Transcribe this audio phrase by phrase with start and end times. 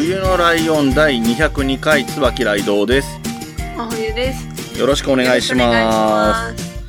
[0.00, 3.20] 冬のライオン第202回椿雷道です。
[3.76, 4.78] 真冬です。
[4.80, 6.80] よろしくお願いします。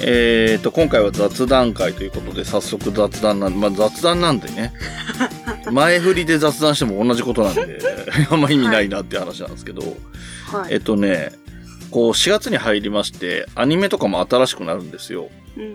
[0.00, 4.72] えーと、今回は雑談会ということで、早速雑談なんまあ雑談なんでね。
[5.70, 7.78] 前振りで雑談しても同じことなんで、
[8.30, 9.82] あんま意味ないなって話なんですけど、
[10.50, 10.72] はい。
[10.72, 11.32] えっとね、
[11.90, 15.28] こう4月に入りまして、アニメとかも新しくなるんですよ。
[15.58, 15.70] うんうん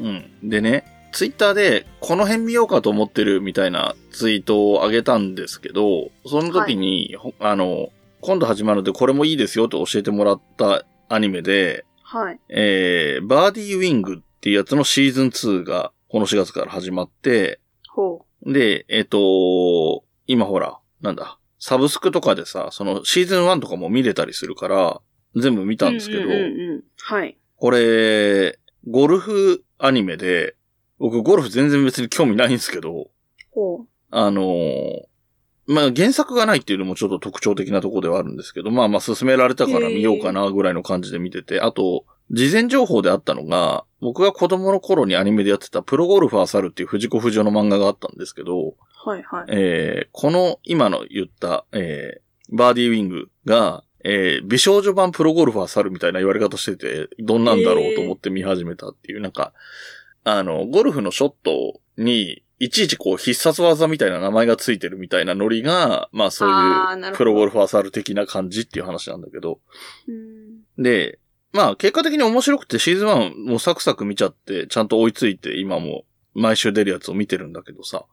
[0.00, 0.30] うん。
[0.42, 0.50] うん。
[0.50, 12.40] でね、ツイッターで、この辺見ようかと思ってるみたいなツイートを上げたんですけど、その時に、ほあの、今度始まるのでこれもいいですよと教えてもらったアニメで、はい。
[12.48, 25.00] えー、バーディーウィングっていうやつのシーズン2がこの4月から始まって、ほで、えっ、と、今ほら、なんだ、サブスクとかでさ、そのシーズン1とかも見れたりするから、
[25.36, 25.78] 全部見う。
[25.78, 26.82] たんですけど、うんうんうんうん。
[26.96, 27.36] はい。
[27.56, 30.54] これ、ゴルフアニメで、
[30.98, 33.08] 僕ゴルフ全然別に興味ないんですけど、
[33.50, 35.08] ほあのー
[35.68, 48.74] まあ、原作がないっていうのもちょっと特徴的なところではあるんですけど、まあまあ勧められたから見ようかなぐらいの感じで見てて、あと、事前情報であったのが、僕が子供の頃にアニメでやってたプロゴルファー猿っていう藤子不二雄の漫画があったんですけど、う。
[49.08, 49.44] はいはい。
[49.48, 59.52] えーこの今の言った、えーバーディーウィングが、えー美少女版プロゴルファー猿みたいな言われ方してて、どんなんだろうと思って見始めたっていう、なんか、
[60.36, 69.60] あの、ゴルフのショットに、いちいちこう必殺技みたいな名前がついてるみたいなノリが、まあそういうプロゴルファー猿的な感じっていう話なんだけど。
[70.08, 71.20] うんで、
[71.52, 78.04] まあ結果的に面白くてシーズン1もサクサク見ちゃって、ちゃんと追いついて今も毎週出るやつを見てるんだけどさ。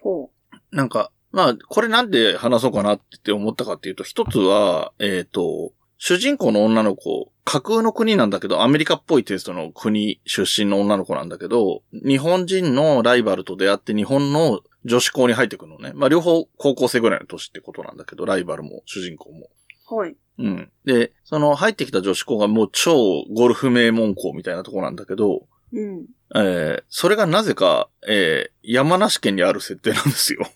[0.00, 0.30] ほ
[0.70, 5.72] なんか、まあ、これなんで話そうかなって思ったかっていうと、一つは、えっ、と、
[6.02, 15.92] 主人公の女の子、架空の国なんだけど、アメリカっぽいテイストの国出身の女の子なんだけど、日本人のライバルと出会って日本の女子校に入ってくるのね。
[15.94, 19.50] まあ、両方高校生ぐらいの年ってことなんだけど、ライバルも主人公も。
[19.90, 19.94] う。
[19.94, 20.16] はい。
[20.38, 20.72] うん。
[20.86, 22.96] で、その入ってきた女子校がもう超
[23.34, 26.06] ゴルフ名門校みたいなとこなんだけど、うん。
[26.34, 30.48] えーそれがなぜか、えー山梨県にある設定なんですよ。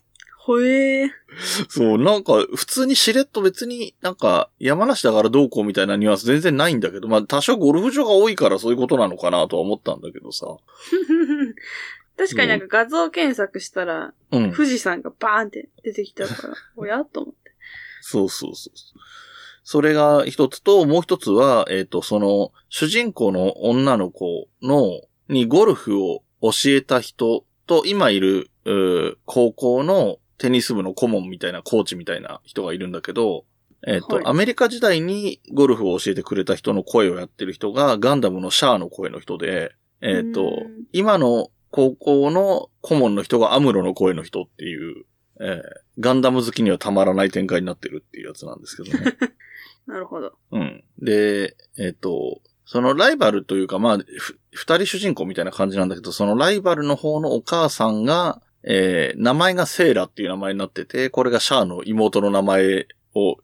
[0.47, 1.11] ほえー。
[1.71, 10.47] そう、なんか、普通にしれっと別になんか、山梨だからどうこうみたいなニュアンス全然ないんだけど、まあ多少ゴルフ場が多いからそういうことなのかなとは思ったんだけどさ。
[12.19, 14.53] 確かになんか画像検索したら、うん。
[14.53, 17.07] 富士山がバーンって出てきたから、 おや？
[17.07, 17.53] と思って。
[18.03, 18.79] そうそうそう。
[19.63, 25.01] それが一つと、もう一つは、えっ、と、その、主人公の女の子の、
[25.31, 28.51] にゴルフを教えた人と、今いる、
[29.25, 33.45] 高校のテニス部の顧問みたいな、コーチみたいな人がいるんだけど、
[33.87, 45.05] えっ、と、はいアメリカ時代にゴルフを教えてくれた人の声をやってる人が、ガンダムのシャアの声の人で、えっ、とうん、今の高校の顧問の人がアムロの声の人っていう、
[45.41, 49.17] えーガンダム好きにはたまらない展開になってるっていうやつなんですけどね。
[49.87, 50.33] なるほど。
[50.51, 50.85] うん。
[50.99, 63.37] で、えっ、と、そのライバルというか、まあ、ふ二人主人公みたいな感じなんだけど、そのライバルの方のお母さんが、えー名前がセイラっていう名前になってて、これがシャアの妹の名前を。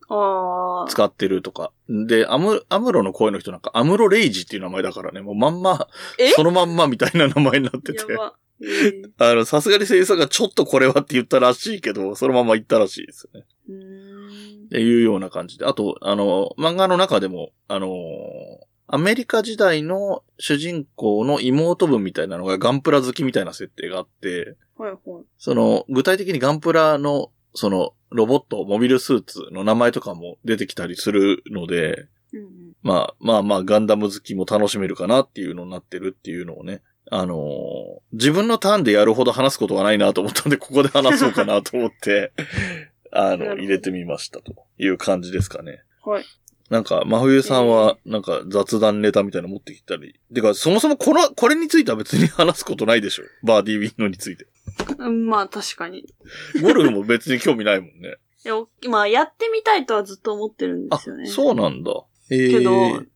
[0.89, 1.73] 使ってるとか。
[1.89, 5.87] で、アム、アムロの声の人なんか、アムロレイジっていう名前だからね、もうまんま、
[6.19, 6.31] え？
[6.31, 8.05] そのまんまみたいな名前になってて。
[9.19, 13.41] あの、さすがに声優さんがちょっとこれはって言ったらしいけど、そのまま言ったらしいですね。
[13.41, 15.65] っていうような感じで。
[15.65, 17.89] あと、あの、漫画の中でも、あの、
[18.93, 25.25] アメリカ時代の主人公の妹分みたいなのがガンプラ好きみたいな設定があって、はいはい。
[25.39, 32.47] その、具体的にガンプラの、その、ロボット、モビルスーツの名前とかも出てきたりするので、うんうん。
[32.83, 36.83] まあまあまあ、ガンダム好きも楽しめるかなっていうのになってるっていうのをね、
[37.13, 42.33] あのー自分のターンでやるほど話すことがないなと思ったんで、ここで話そうかなと思って、
[43.13, 45.83] あの、入れてみましたという感じですかね。
[46.05, 46.25] はい。
[46.71, 50.21] なんか、真冬さんは、なんか雑談ネタみたいなの持ってきたり。
[50.33, 53.25] てか、そもそもこの、これについては別に話すことないでしょ。
[53.43, 54.47] バーディーウィンドについて。
[54.99, 56.07] うんまあ確かに。
[56.63, 58.17] ゴルフも別に興味ないもんね。
[58.45, 58.55] いや、
[58.89, 61.93] まあやってみたいとはずっと思ってるんであすよね。、そうなんだ。
[62.31, 62.71] えー、けど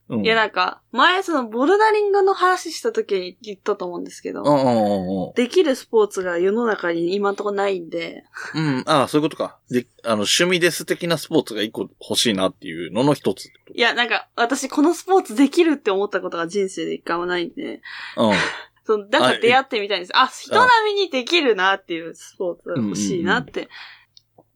[0.08, 8.24] うん、いや、なんか、前そのボルダリングの話した時に言ったと思うんですけど、うんうんうんできるスポーツが世の中に今んとこないんで、
[8.54, 8.66] うん。
[8.66, 8.84] うん。
[8.86, 9.58] ああ、そういうことか。
[9.70, 17.80] で、あの、趣味です的なスポーツが一個欲しいなっていうのの一ついや、なんか、私このスポーツできるって思ったことが人生で一回もないんで、
[18.14, 18.28] と。
[18.28, 18.34] うん。
[18.84, 20.12] その、だから出会ってみたいんです。
[20.14, 23.70] あ、人並みにできるなっていうスポーツが欲しいなって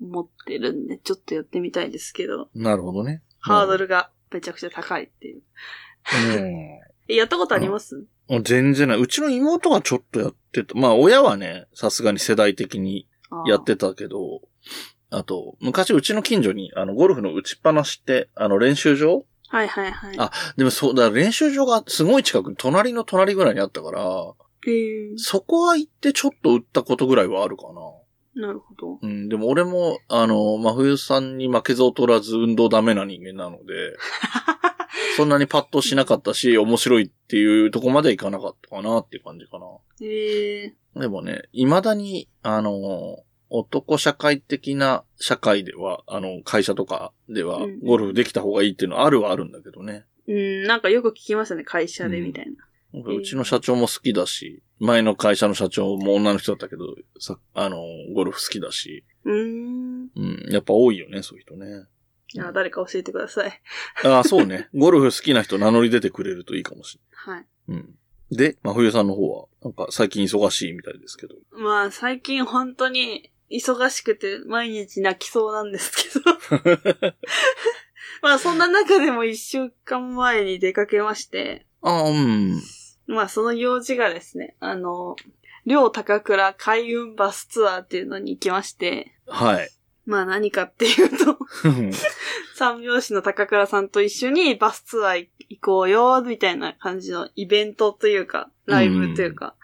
[0.02, 3.22] 思ってるんで、ちょっとやってみたいですけど、なるほどね。
[3.40, 5.42] ハードルがめちゃくちゃ高いっていう。
[6.36, 6.44] うん。
[7.08, 8.44] え やったことあります、うん。
[8.44, 9.00] 全然ない。
[9.00, 10.74] うちの妹がちょっとやってた。
[10.74, 13.08] まあ、親はね、さすがに世代的に
[13.46, 14.42] やってたけど、
[15.10, 19.24] あと、昔うちの近所に、あの、ゴルフの打ちっぱなしって、あの、練習場？
[19.50, 20.16] はいはいはい。
[20.18, 24.02] あでもそう、だから練習場がすごい近くに、隣の隣ぐらいにあったから、
[25.16, 27.80] そこは行ってちょっと打ったことぐらいはあるかな。
[28.34, 28.98] なるほど。
[29.02, 33.96] うん、でも俺も、あの、真冬さんに負けず劣らず運動ダメな人間なので、
[35.16, 39.66] そんなにパッとしなかったし、面白いっていうとこまではいかなかったかなっていう感じかな。
[40.00, 50.04] へえでもね、未だに、あの、男社会的な社会では、あの、会社とかではうん、ゴルフできた方がいいっていうのはあるはあるんだけどね。
[50.26, 52.52] うん、なんかよく聞きますよね、会社でみたいな。
[52.52, 57.78] なんかうちの社長も好きだし、前の会社の社長も女の人だったけど、さ、あの、
[58.14, 60.08] ゴルフ好きだし、うーん。
[60.14, 61.66] うん、やっぱ多いよね、そういう人ね。
[62.34, 63.60] いや、誰か教えてください。
[64.04, 64.68] ああ、そうね。
[64.74, 67.46] ゴルフ好きな人名乗り出てくれるといいかもしはい。
[67.68, 67.84] れない。
[67.84, 67.98] うん。
[68.30, 71.34] で、真冬さんの方は、なんか最近忙しいみたいですけど。
[71.52, 77.14] まあ、最近本当に忙しくて毎日泣きそうなんですけど。
[78.22, 82.60] まあ、そんな中でも一週間前に出かけまして、ああ、うん。
[83.08, 85.16] まあ、その用事がですね、あの、
[85.66, 89.70] 両高倉海運バスツアーっていうのに行きまして、はい。
[90.06, 91.38] まあ何かっていうと、
[92.54, 99.54] 三拍子の高倉さんと一緒にバスツアー行こうよ、みたいな感じのイベントというか、ライブというか、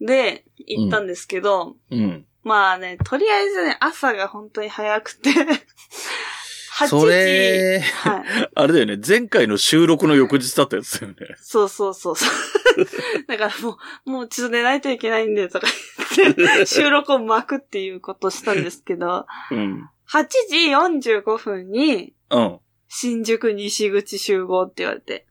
[0.00, 2.26] で、行ったんですけど、うん。
[2.42, 5.30] まあね、とりあえずね、朝が本当に早くて、
[6.80, 6.88] 8時。
[6.88, 8.50] それ、はい。
[8.54, 8.98] あれだよね。
[9.06, 11.16] 前回の収録の翌日だったやつだよね。
[11.36, 12.28] そうそうそうそう。
[13.26, 15.66] だからもう、もうちょっと寝ないといけないんで、とか
[16.16, 19.88] 言って、収録を巻くっていうことをしたんですけど、うん。
[20.10, 22.58] 8時45分に、うん。
[22.88, 25.26] 新宿西口集合って言われて、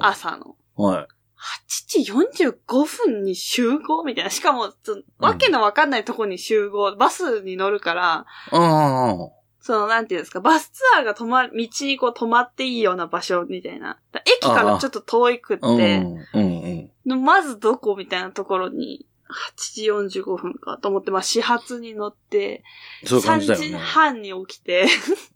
[0.00, 0.56] 朝の。
[0.76, 1.08] はい。
[1.40, 4.30] 8時45分に集合みたいな。
[4.30, 4.72] しかも、
[5.18, 9.30] わけのわかんないとこに集合、バスに乗るから、あ
[9.60, 13.98] その、なんていうんですか、バスツアーが止まる、道にこう止まっていいような場所みたいな。
[14.12, 15.58] だ駅からちょっと遠いくっ。
[15.58, 16.90] て、うんうん。
[17.06, 22.64] でまずどこみたいなところに、8時45分かと思って、まあ、始発に乗って、
[23.04, 23.78] そういう感3時じだよね。
[23.78, 24.86] 半に起きて、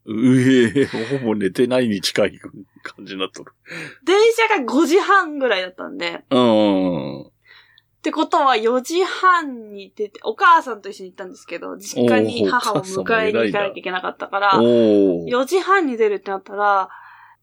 [0.07, 2.41] うえほぼ寝てないに近い
[2.83, 3.53] 感じになっとる。
[4.05, 7.31] 電車が5時半ぐらいだったんで、うん。
[8.05, 15.25] ってことは4時半に出て、お母さんと一緒に行ったんですけど、実家に母を迎えに行かなきゃいけなかったから、おー。
[15.25, 16.91] 4時半に出るってなったら、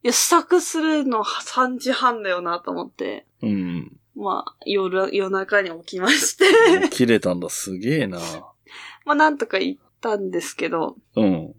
[0.03, 3.97] いや、支度するの3時半だよなと思って、うん。
[4.15, 8.19] まあ、夜、夜中に起きまして、切れたんだ、すげえな。
[9.03, 11.55] まあ、なんとか行ったんですけど、うん。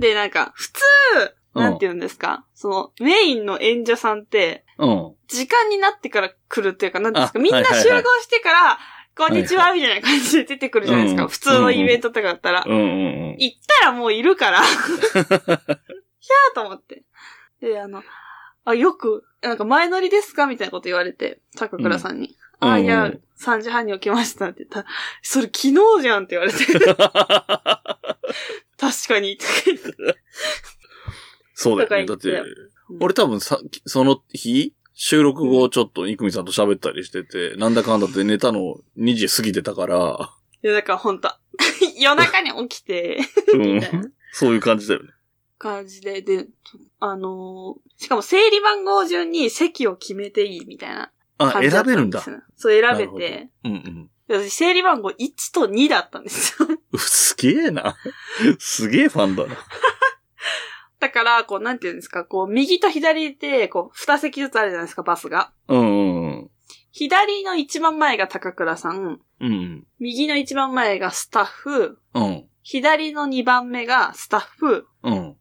[0.00, 0.80] で、なんか、普通、
[1.54, 5.14] なんて言うんですか、その、メインの演者さんって、うん。
[5.28, 8.78] 時間になってから来るっていうか、なんですか、あみんなはいはいはい集合してから、
[9.16, 11.24] こんにちは、みたいな感じで出てくるじゃないですか。
[11.24, 12.64] うん普通のイベントとかだったら。
[12.66, 12.82] うんうんう
[13.34, 13.36] ん。
[13.38, 14.62] 行ったらもういるから。
[14.64, 15.58] ひゃー
[16.54, 17.04] と思って。
[17.60, 18.02] で、あの、
[18.64, 22.28] あ、よく、なんか前乗りですかみたいなこと言われて、高倉さんに。
[22.28, 24.86] うんあ、いやうん、3時半に起きましたって言ったら、
[25.22, 26.64] それ昨日じゃんって言われて、
[28.78, 29.38] 確かに、
[31.54, 32.06] そうだよね。
[32.06, 32.42] だって、
[33.00, 40.30] 俺多分さ、その日、収録後ちょっとイクミさんと喋ったりしてて、なんだかんだって寝たの2時過ぎてたから、
[40.62, 41.30] いや、だからほんと、
[41.98, 43.18] 夜中に起きて、
[43.52, 43.58] う。
[43.58, 44.12] ん。
[44.32, 45.10] そういう感じだよね。
[45.58, 46.46] 感じで、で、
[47.00, 52.20] あのーしかも整理番号順に席を決めていいみたいなあ、選べるんだ。
[52.56, 53.48] そう、選べて。
[53.64, 54.10] うんうん。
[54.28, 56.68] で私、整理番号1と2だったんですよ。
[56.92, 57.96] うすげえな。
[58.58, 59.56] すげえファンだな。
[61.04, 65.52] だから、こう、なんていうんですか、こう、右と左で、こう、二席ずつあるじゃないですか、バスが。
[65.68, 66.50] うんうんうん。
[66.92, 72.44] 左の一番前が高倉さん、うん右の一番前がスタッフ、うん。
[72.62, 75.36] 左の二番目がスタッフ、うん。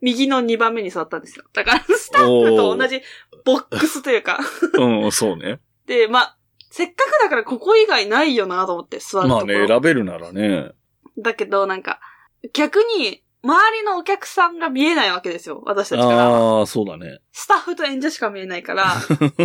[0.00, 1.44] 右の二番目に座ったんですよ。
[1.52, 3.02] だから、スタッフと同じ
[3.44, 4.38] ボックスというか。
[4.74, 5.04] うん。
[5.06, 5.58] うん、そうね。
[5.86, 6.38] で、まあ、
[6.70, 9.46] せっかくだからここ以外ないよなと思って座るところ。
[9.46, 10.70] まあね、選べるならね。
[11.18, 11.98] だけど、なんか、
[12.52, 15.62] 逆に、周りのお客さんが見えないわけですよ。
[15.64, 16.58] 私たちからは。
[16.58, 17.20] ああ、そうだね。
[17.32, 18.94] スタッフと演者しか見えないから、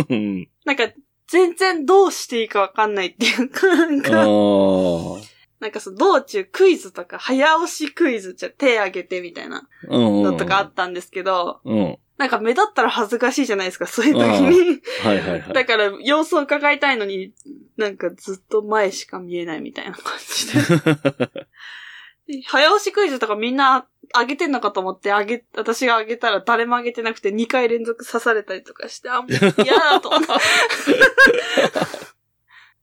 [0.08, 0.88] う んなんか、
[1.28, 5.22] 全然どうしていいかわかんないっていうか、なんあか、ー
[5.58, 10.22] なんかその道中クイズとか、早押しクイズじゃ手挙げてみたいなうん。
[10.22, 11.98] のとかあったんですけど、うん。
[12.18, 14.80] なんか目立ったら恥ずかしいじゃないですか、そういう時に。
[15.02, 15.52] はいはいはい。
[15.52, 17.32] だから様子を伺いたいのに、
[17.76, 20.60] なんかずっと前しか見えないみたいな感じで。
[22.26, 23.86] で早押しクイズとかみんな
[24.18, 30.26] 上げてんのかと思って、上げ、私が上げたら誰も上げてなくて2回連続刺されたりとかして、あ、もう嫌だと思って。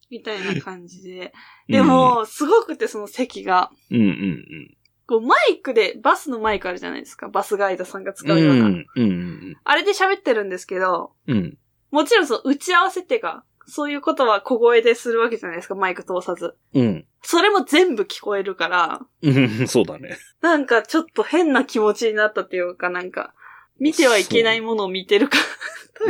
[0.09, 1.33] みたいな感じで。
[1.67, 7.27] でも、すごくてその席が、うん、うんうんこうマイクで、バスのマイクあるじゃないですか。
[7.27, 8.39] バスガイドさんが使うん。
[8.39, 8.65] うような。
[8.67, 11.57] うん、うんあれで喋ってるんですけど、うん。
[11.91, 16.55] もちろんその打ち合わせっていうか、そういうことは小声でするわけじゃないですか、マイク通さず。
[16.73, 17.05] うん。
[17.21, 20.17] それも全部聞こえるから、うん、そうだね。
[20.41, 23.33] なんかちょっと変な気持ちになったっていうかなんか、
[23.79, 25.37] 見てはいけないものを見てるか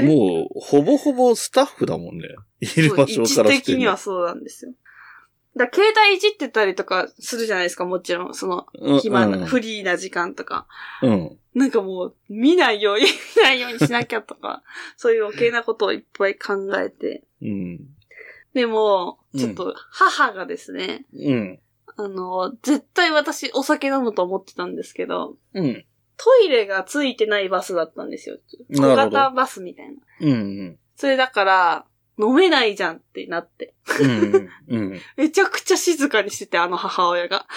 [0.02, 2.30] もう、ほぼほぼスタッフだもんね。
[2.60, 2.88] いら。
[2.88, 4.74] る場所から位置的にはそうなんですよ。
[5.56, 8.34] だ携帯いじってたりとかするじゃないですか、もちろん。
[8.34, 10.68] その、うん暇な、うんフリーな時間とか。
[11.02, 11.38] うん。
[11.54, 13.06] なんかもう、見ないように、
[13.36, 14.64] 見ないようにしなきゃとか、
[14.98, 17.24] そういう余計なことをいっぱい考えて。
[17.42, 17.80] うん。
[18.56, 21.60] でも、うんちょっと、母がですね、うん。
[21.96, 25.86] あの、絶対私お酒飲むと思ってたんですけど、うん。
[26.18, 28.38] トイレがついてないバスだったんですよ。
[28.76, 29.94] 小型バスみたいな。
[30.22, 30.32] うん。
[30.32, 30.80] うん。
[30.96, 31.86] それだから、
[32.20, 33.74] 飲めないじゃんってなって。
[34.02, 34.50] うん。
[34.68, 35.02] うん。
[35.18, 37.48] めちゃくちゃ静かにしてて、あの母親が。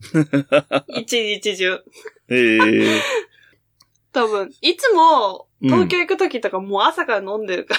[0.88, 1.80] 一日中。
[2.28, 3.02] ええ
[4.12, 7.76] 多分、いつも、東京行くときとかもう朝から飲んでるか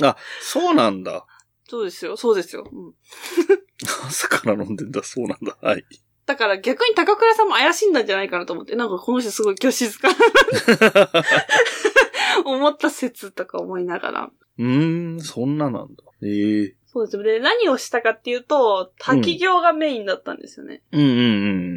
[0.00, 0.10] ら。
[0.10, 1.26] あ、そうなんだ。
[1.68, 2.66] そうですよ、そうですよ。
[2.70, 2.94] うん
[4.08, 5.56] 朝から飲んでんだ、そうなんだ。
[5.60, 5.84] はい。
[6.26, 10.08] だから逆に高倉さんも怪しんだんじゃないかなと思って、なんかこの人すごい今日静か
[12.44, 14.30] 思った説とか思いながら。
[14.58, 16.04] うーん、そんななんだ。
[16.22, 17.22] ええそうです。
[17.22, 20.82] で、何をしたかっていうと、滝行がメインだったんですよね。
[20.90, 21.12] うんうんう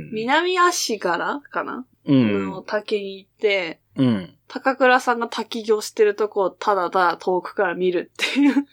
[0.07, 0.11] ん。
[0.11, 2.49] 南足柄かな、うん。
[2.49, 4.35] の滝に行って、うん。
[4.47, 8.65] 高倉さんが滝行してるとこをただただ遠くから見るっていう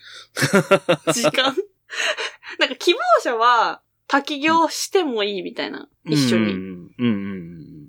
[1.13, 1.55] 時間。
[2.59, 5.89] なんか希望者は滝行してもいいみたいな。
[6.05, 6.53] 一緒に。
[6.53, 7.89] うんうんうん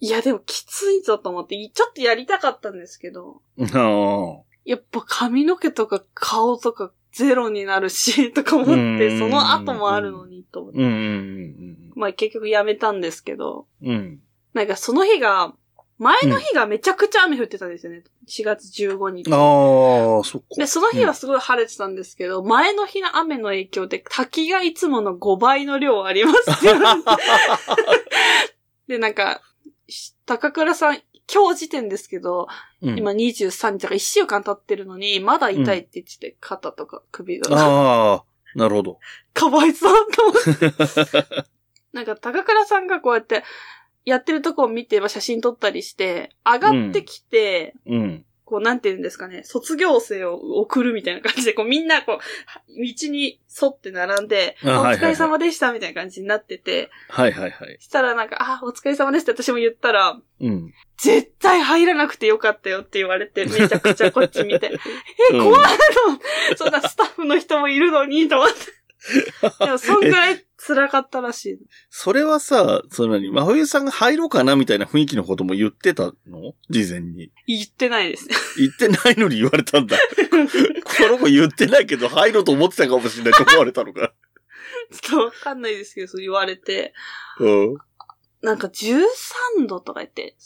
[0.00, 3.66] いやでもきついぞと思って、ちょっとやりたかったんですけど、うん。
[3.66, 4.47] ああ。
[4.68, 10.78] やっぱ髪の毛とか顔とかゼロになるし、 とか思っうて、んその後もあるのにと思って。
[10.78, 13.88] うんうんまあ結局やめたんですけど、うん。
[13.88, 14.20] うん。
[14.52, 15.54] なんかその日が、
[15.98, 18.04] 前の日がめちゃくちゃ雨降ってたんですよね。
[18.28, 19.32] 4月15日。
[19.32, 20.48] ああ、そっか。
[20.58, 26.44] で、その日はすごい晴れてたんですけど、前の日の雨の影響で滝がいつもの5倍の量あります
[28.86, 29.40] で、なんか、
[29.88, 31.00] し高倉さん、
[31.32, 32.48] 今日時点ですけど、
[32.82, 37.56] うん、今23日だから1週間経ってるのに、まだ痛いって言ってて、肩とか首が。
[37.56, 38.98] ああ、なるほど。
[39.34, 41.44] かわいそうと思って。
[41.92, 43.44] なんか高倉さんがこうやって、
[44.04, 48.24] やってるとこを見て、まあ写真撮ったりして、上がってきて、うん。
[48.48, 52.18] こう、なんて言うんですかね、卒業生を送るみたいな感じで、こう、みんな、こう、
[52.66, 57.76] 道に沿って並んで、お疲れ様でした、みたいな感じになってて、はいはいはい。
[57.78, 60.72] したらなんか、あ、お疲れ様ですって私も言ったら、うん。
[60.96, 64.72] 絶対入らなくてよかったよって言われて、めちゃくちゃこっち見て、
[65.30, 68.77] え、うん怖いのそんなスタッフの人もいるのに、と思って。
[69.60, 71.58] でも、そんぐらい辛かったらしい。
[71.88, 76.54] それはさ、その何、真冬さんが入ろうかなみたいな雰囲気のことも言ってたの？
[76.68, 77.30] 事前に。
[77.46, 78.34] 言ってないですね。
[78.56, 79.96] 言ってないのに言われたんだ。
[79.98, 84.12] この子言ってないけど入ろうと思ってたかもしれないと思われたのか。
[84.90, 86.94] ちょっとわかんないですけど、そう言われて、
[87.38, 87.76] うん。
[88.42, 90.36] なんか13度とか言って、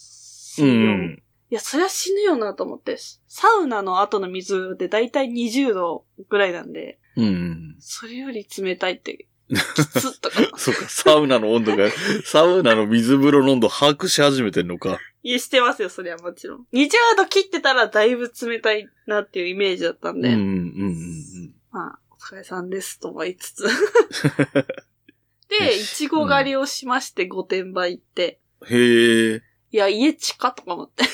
[0.58, 1.22] うん。
[1.50, 7.71] いや、そりゃ死ぬよなと思って、サウナの後の水でだいたい20度ぐらいなんで、うん。
[7.84, 10.36] それより冷たいって、 きつっとか。
[10.56, 11.90] そっか、サウナの温度が、
[12.24, 15.00] サウナの水風呂の温度把握し始めてんのか。
[15.24, 16.66] いや、してますよ、そりゃもちろん。
[16.72, 21.54] 20度切ってたらだいぶ冷たいなっていうイメージだったんで、うん、うん、うん。
[21.72, 23.64] まあ、お疲れさんですとは言いつつ。
[25.50, 29.42] で、いちご狩りをしまして、御殿場行って、へえ。
[29.72, 31.04] いや、家近とか思って。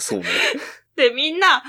[0.00, 0.26] そうね。
[0.96, 1.62] で、みんな、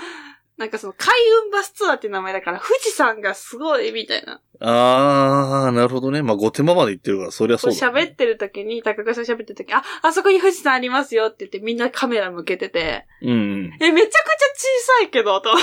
[0.62, 1.12] なんかその、海
[1.44, 4.39] 運バスツアーって名前だから、富士山がすごいみたいな。
[4.60, 6.22] あー、なるほどね。
[6.22, 8.01] まあ、ご手間まで行ってるから、そりゃこそううだ、ね。
[8.03, 13.75] 喋ってる時に、高倉さん喋ってる時、あ、あそこに富士山ありますよって言ってみんなカメラ向けてて、うん。
[13.82, 14.20] え、めちゃくちゃ
[14.53, 14.68] 小
[15.00, 15.50] さいけど、と。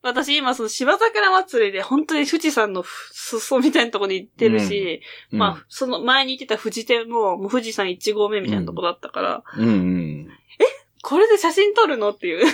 [0.00, 10.28] 私今その芝桜祭りで本当に富士山の裾みたいなところに行ってるし、うんまあ、その前に行ってた富士店も、もう富士山1合目みたいなとこだったから、うんうん。
[11.08, 12.10] これで写真撮るの？
[12.10, 12.44] っていう。
[12.44, 12.50] も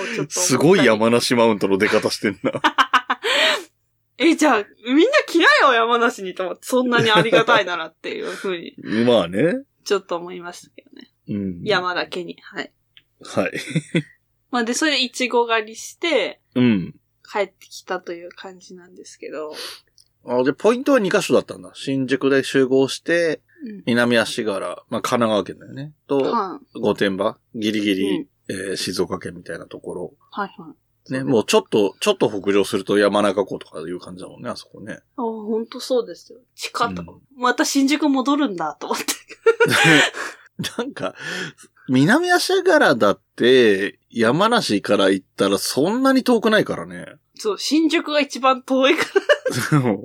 [0.00, 0.32] うちょっと。
[0.32, 0.84] すごい。
[0.84, 2.60] 山梨マウントの出方してんな。
[4.18, 6.66] え、じゃあ、みんな来なよ、山梨にと思って。
[6.66, 8.74] そんなにありがたいならっていうふうに、
[9.06, 9.62] まあね。
[9.84, 11.12] ちょっと思いましたけどね。
[11.28, 11.62] うん。
[11.62, 12.36] 山だけに。
[12.42, 12.72] はい。
[13.20, 13.52] はい。
[14.50, 16.96] まあで、それでイチゴ狩りして、うん。
[17.22, 19.54] 帰ってきたという感じなんですけど。
[20.26, 21.70] あ、で、ポイントは2カ所だったんだ。
[21.74, 23.42] 新宿で集合して、うん。
[23.86, 25.92] 南足柄、まあ、神奈川県だよね。
[26.06, 30.14] と、は御殿場、ギリギリ、うんえー静岡県みたいなところ。
[30.36, 30.40] い。
[30.40, 30.74] はいは
[31.08, 31.12] い。
[31.12, 35.00] ね、もうちょっと、ちょっと北上すると山中湖とかいう感じだもんね、あそこね。
[35.16, 36.38] あ、ほんとそうですよ。
[36.54, 39.04] 近った、うんまた新宿戻るんだ、と思って。
[40.78, 41.14] なんか、
[41.88, 47.06] 南足柄だって、山梨から行ったらそんなに遠くないからね。
[47.34, 49.04] そう、新宿が一番遠いか
[49.72, 49.80] ら。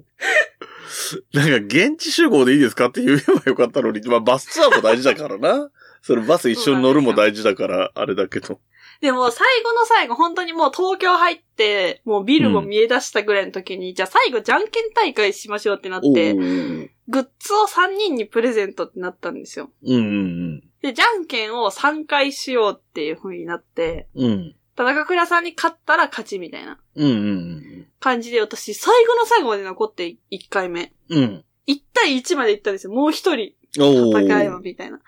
[1.33, 5.69] なんか、現地集合でいいですかって言えばよかったのに、まあ、バスツアーも大事だからな。
[6.01, 8.59] それバス一緒に乗るも大事だから、あれだけど。
[9.01, 19.69] でも最後の最後、本当にもう東京入って、もうビルも見え出したぐらいの時に、じゃあ最後じゃんけん大会しましょうってなっおて、ーグッズを3人にプレゼントってなったんですよ。
[19.83, 24.55] うんうんで、じゃんけんを3回しようっていう風になって、うん。
[24.77, 24.85] うん。
[24.85, 30.93] 田中倉さんに勝ったら勝ちみたいなうんうん感じで、私最後の最後まで残って1回目。
[31.09, 31.17] うん。
[31.17, 31.45] うん。
[31.67, 32.93] 1対1まで行ったんですよ。
[32.93, 34.99] もう一人おー戦えばみたいな。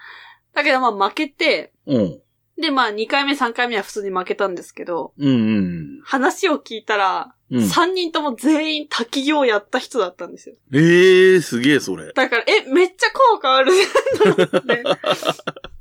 [0.53, 2.21] だけどまあ負けて、うん。
[2.59, 6.01] でまあ2回目3回目は普通に負けたんですけど、うんうん。
[6.03, 7.63] 話を聞いたら、うん。
[7.63, 10.55] 3人とも全員滝行やった人だったんですよ。
[10.73, 12.11] ええー、すげえ、それ。
[12.13, 14.83] だから、え、めっちゃ効果あるじゃんと思って。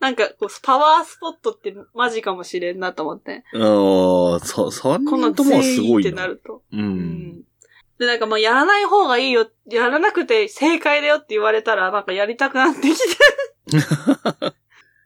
[0.00, 3.44] なんか、こう、パワースポットってマジかもしれんなと思って。
[3.54, 6.22] ああ、そ、三この人ともはす全員ってごいな。
[6.22, 6.62] なると。
[6.72, 6.76] う。
[6.76, 7.42] うんん。
[7.98, 13.02] で、なんかまあ、やらない方がいいよ、やらなくて正解だよって言われたら、なんかやりたくなってきて。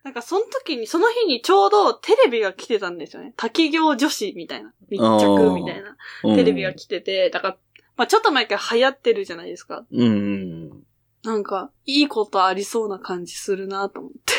[0.05, 3.33] なんかその時に、その日にちょうどテレビが来てたんですよね。
[3.37, 4.73] 滝行女子みたいな。
[4.91, 5.97] 密着みたいな。
[6.37, 7.57] テレビが来てて、だから、
[7.97, 9.87] まあちょっと前から流行ってるじゃないですか。
[9.91, 10.83] うんうん。
[11.23, 14.33] なんか、いいことありそうな感じするなと思って。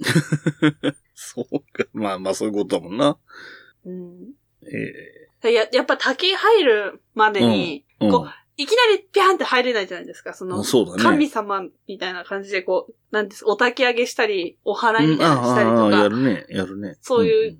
[1.14, 1.86] そうか。
[1.92, 3.18] まあまあそういうことだもんな。
[3.84, 4.32] うん。
[5.42, 8.10] えや、やっぱ滝入るまでに、えうん。
[8.10, 10.34] こいきなりピャンって入れないじゃないですか。
[10.34, 11.02] その、そうだね。
[11.02, 16.96] 神様みたいな感じでこう、なんです、お焚き上げしたり、お祓いみたいなのしたりうんああああやとか、るね、やるね。
[17.00, 17.58] そういう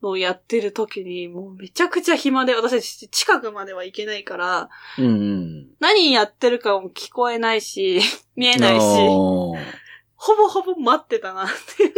[0.00, 5.04] のをやってる時に、もうめちゃくちゃ暇で、私近くまでは行けないから、うん。
[5.04, 5.66] うんうん。
[5.80, 8.00] 何やってるかも聞こえないし、
[8.34, 9.52] 見えないし、あ
[10.18, 11.92] ほぼほぼ待ってたなって。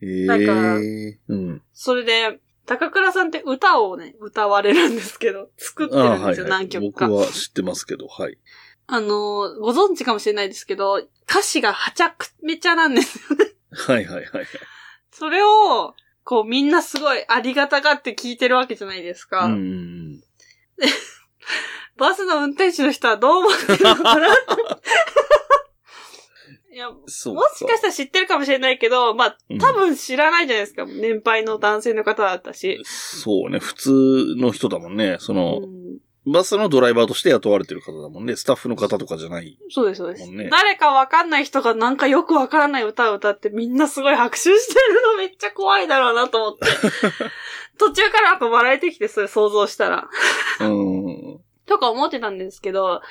[0.06, 1.62] ーえなんかえうん。
[1.72, 7.08] それで、高倉さんって歌をね、歌われるんですけど、作ってるんですよ、何曲か。
[7.08, 8.38] 僕は知ってますけど、はい。
[8.86, 9.08] あの、
[9.60, 13.52] ご存知かもしれないですけど、歌詞がはちゃくめちゃなんですよね。
[13.72, 14.46] はいはいはい。
[15.10, 19.44] それを、こうみんなすごいありがたがって聞いてるわけじゃないですか。
[19.46, 20.22] うんうん
[21.96, 24.28] バスの運転手の人はどう思ってるのかな
[26.76, 27.24] いや、もし
[27.64, 30.84] かしたら知ってるかもしれないけど、まあ、うん多分知らないじゃないですか。
[30.84, 32.82] 年配の男性の方だったし。
[32.84, 35.16] そうね、普通の人だもんね。
[35.18, 35.86] その、うん
[36.28, 38.34] バスのドライバーとして雇われてる方だもんね。
[38.34, 39.56] スタッフの方とかじゃない。
[39.70, 40.28] そうです、そうです。
[40.50, 46.66] 誰かわかんない人がなんかよくわからない歌を歌ってみんなすごい拍手してるのめっちゃ怖いだろうなと思って。
[47.78, 50.08] 途中からあと笑えてきてそれ想像したら。
[50.62, 50.85] うん。
[51.76, 51.80] うん。
[51.80, 53.02] とか思ってたんですけど、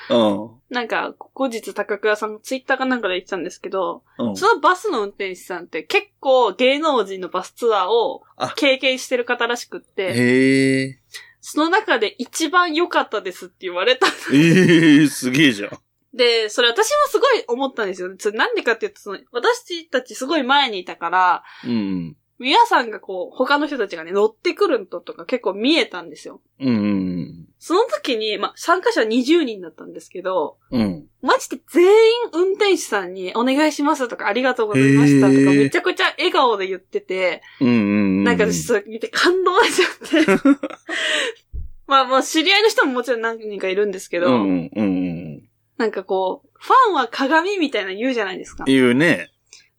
[0.70, 4.36] なんか後日高倉さんのツイッターかなんかで言ってたんですけど、うん。
[4.36, 10.98] そのバスの運転手さんって結構芸能人のバスツアーをあ経験してる方らしくって、へえ。
[11.40, 14.08] その中で一番良かったですって言われた。
[14.34, 15.78] ええすげえじゃん。
[16.16, 18.12] で、それ私もすごい思ったんですよ。
[18.18, 22.16] それなんでかっていうと、その私たちすごい前にいたから、うん。
[22.38, 26.42] 皆さんがこう、他の人たちがね、乗ってくるのとか結構見えたんですよ。
[26.60, 27.46] うん。
[27.58, 31.06] その時に、まあ、参加者は20人だったんですけど、うん。
[31.22, 31.90] マジで全員
[32.32, 37.68] 運転手さんにお願いしますとかありがとうございましたとかめちゃくちゃ笑顔で言ってて、うん。
[37.68, 38.24] うん。
[38.24, 40.42] なんか私それ見て感動しちゃって。
[41.86, 44.70] まあまあ知り合いの人ももちろん何人かいるんですけど、うん。
[44.74, 45.48] うん。
[45.78, 48.64] なんかこう、ファンは鏡みたいな言うじゃないですか。
[48.64, 49.30] 言うね。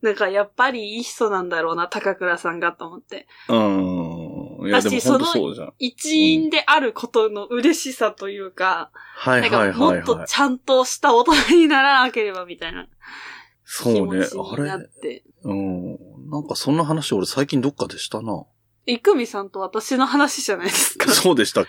[0.02, 3.28] なんかやっぱりいい人なんだろうな、高倉さんがと思って。
[3.50, 3.54] う
[4.64, 4.68] ん。
[4.68, 5.74] いや、でも私本当そうじゃん。
[5.80, 9.78] 一員であることの嬉しさというか、はいはいはいはい。
[9.78, 12.90] もっとちゃんとした大人にならなければみたいな気
[13.66, 14.26] そうね。
[14.26, 15.24] あれって。
[15.44, 15.98] うん。
[16.30, 18.44] なんかそんな話俺最近どっかでしたな。
[18.86, 21.10] いくみさんと私の話じゃないですか。
[21.12, 21.66] そうでしたっ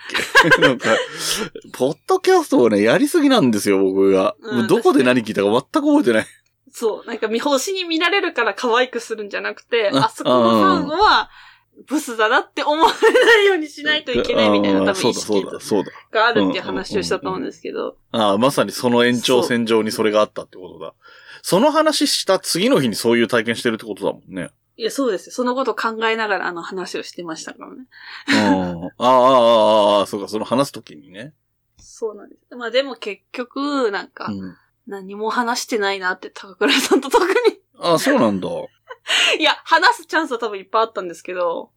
[0.54, 0.60] け？
[0.62, 0.94] なんか、
[1.72, 4.36] ポッドキャストをね、やりすぎなんですよ、僕が。
[4.40, 6.26] うんどこで何聞いたか全く覚えてない。
[6.70, 7.06] そう。
[7.06, 11.30] なんか見星に見られるから可愛くするんじゃなくて、ああそこのファンは、
[11.86, 15.92] ブスだなって思われないようにしないといけないみたいな多分あーそうだ、意識そうだ、そうだ。
[16.10, 17.96] があるっていう話をしたと思うんですけど。
[18.10, 20.94] ああ、まさにその延長線上にそれがあったってことだ。
[21.42, 24.50] その話した次の日にそういう体験してるってことだもんね。
[24.76, 25.32] いや、そうですよ。
[25.32, 27.84] そのことを考えながらあの話をしてましたからね。
[28.28, 28.84] うん。
[28.86, 31.32] ああ、ああ、ああ、そうか、その話すときにね。
[31.78, 32.56] そうなんです。
[32.56, 34.56] まあでも結局、なんかう、ん。
[34.88, 37.32] 何も話してないなって高倉さんと特に。
[37.78, 38.48] ああ、そうなんだ。
[39.38, 41.70] いや、話すチャンスは多分いっぱいあったんですけど、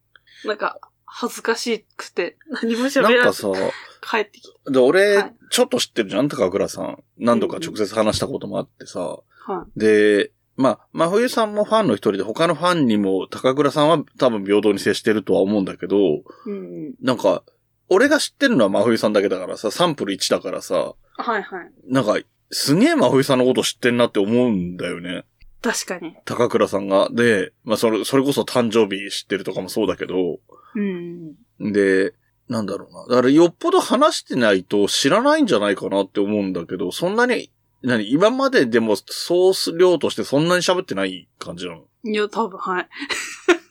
[0.46, 3.72] なんか、恥ずかしくて、何も喋らずなんかさ、
[4.02, 4.72] 帰ってきて。
[4.72, 7.04] で俺、はいちょっと知ってるじゃん高倉さん。
[7.18, 9.20] 何度か直接話したこともあってさ。
[9.46, 16.24] はで、まあ、真冬さんもファンの一人で、他のファンにも高倉さんは多分平等に接してるとは思うんだけど、い。
[16.46, 16.94] うん。
[17.02, 17.44] なんか、
[17.90, 21.72] 俺が知ってるのは真冬さんだけだからさ、サンプル1だからさ、はいはい。
[21.86, 22.18] なんか、
[22.52, 25.24] すげえ真冬さんのこと知ってんなって思うんだよね。
[25.62, 26.16] 確かに。
[26.26, 27.10] 高倉さんが。
[27.12, 30.40] で、まあ、それ、それこそ誕生日知ってるとかもそうだけど、
[30.76, 31.36] うん。
[31.60, 32.14] で、
[32.50, 33.06] なんだろうな。
[33.08, 37.52] だからよっぽど話してないと知らないんじゃないかなって思うんだけど、そんなに、
[37.84, 41.84] 何今まででもソース量としてそんなに喋ってない感じなの？
[42.04, 42.88] いや、多分、はい。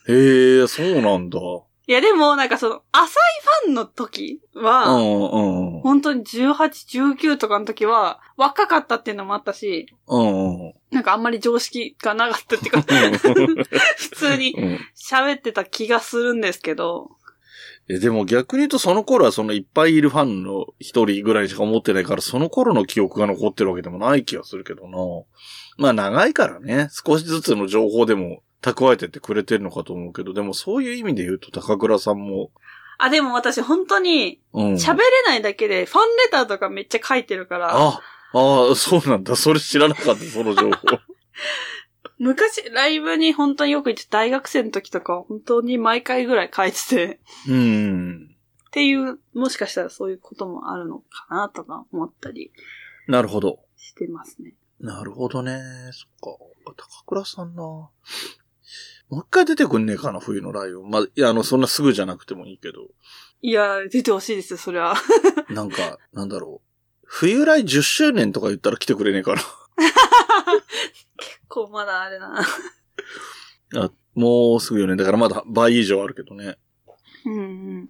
[0.07, 1.39] へえ、そうなんだ。
[1.91, 3.07] いや、でも、なんかその、浅い
[3.65, 5.81] ファンの時うは、んうん。
[5.81, 10.73] 本当に18、19とかの時は、若かったっていうのもあったし、うんうん。
[10.89, 12.81] なんかあんまり常識がなかったっていうか、
[13.97, 17.09] 普通にうん喋ってた気がするんですけど、
[17.89, 24.97] えでも逆に言うとその頃はそのいっぱいいるファンの一人ぐらいしか思ってないから、その頃の記憶が残ってるわけでもない気がするけどな。
[25.75, 32.51] まあ長いからね、少しずつの情報でも蓄えてってくれてるのかと思うけど、でもそういう意味で言うと高倉さんも、
[32.97, 34.73] あ、でも私本当にうん。
[34.73, 37.99] 喋れないだけで、ファンレターとかめっちゃ書いてるから、あ、
[38.33, 39.35] ああ、そうなんだ。
[39.35, 40.77] それ知らなかった、その情報。
[42.19, 47.19] 昔ライブに本当によく行って大学生の時とかは本当に毎回ぐらい書いてて、
[47.49, 48.35] うん。
[48.67, 52.51] っていう、もしかしたらそういうこともあるのかなとか思ったり
[53.07, 53.59] なるほど。
[53.75, 54.53] してますね。
[54.79, 55.59] なるほどね。
[55.91, 56.73] そっか。
[56.77, 57.89] 高倉さんな。
[59.11, 60.83] もう一回出てくんねえかな、冬のライブ。
[60.83, 62.87] まあ、いや、あの、そんなすぐじゃなくてもいいけど。
[63.41, 64.95] いや、出てほしいですよ、それは。
[65.51, 66.67] なんか、なんだろう。
[67.03, 69.35] 冬来10周年とか言ったら来てくれねえか
[71.49, 72.47] こう、まだあれな。
[73.73, 73.83] な。
[73.83, 74.95] あもうすぐよね。
[74.95, 76.57] だからまだ倍以上あるけどね。
[77.25, 77.39] うんう
[77.81, 77.89] ん。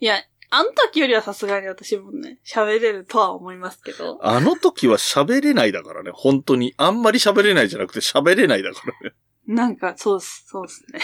[0.00, 0.16] いや、
[0.50, 4.18] あの時よりはさすがに私もね、喋れるとは思いますけど。
[4.26, 6.10] あの時は喋れないだからね。
[6.12, 6.74] 本当に。
[6.78, 9.14] あんまり喋れないじゃなくて喋れないだからね。
[9.48, 11.00] なんか、そうっす、そうっすね。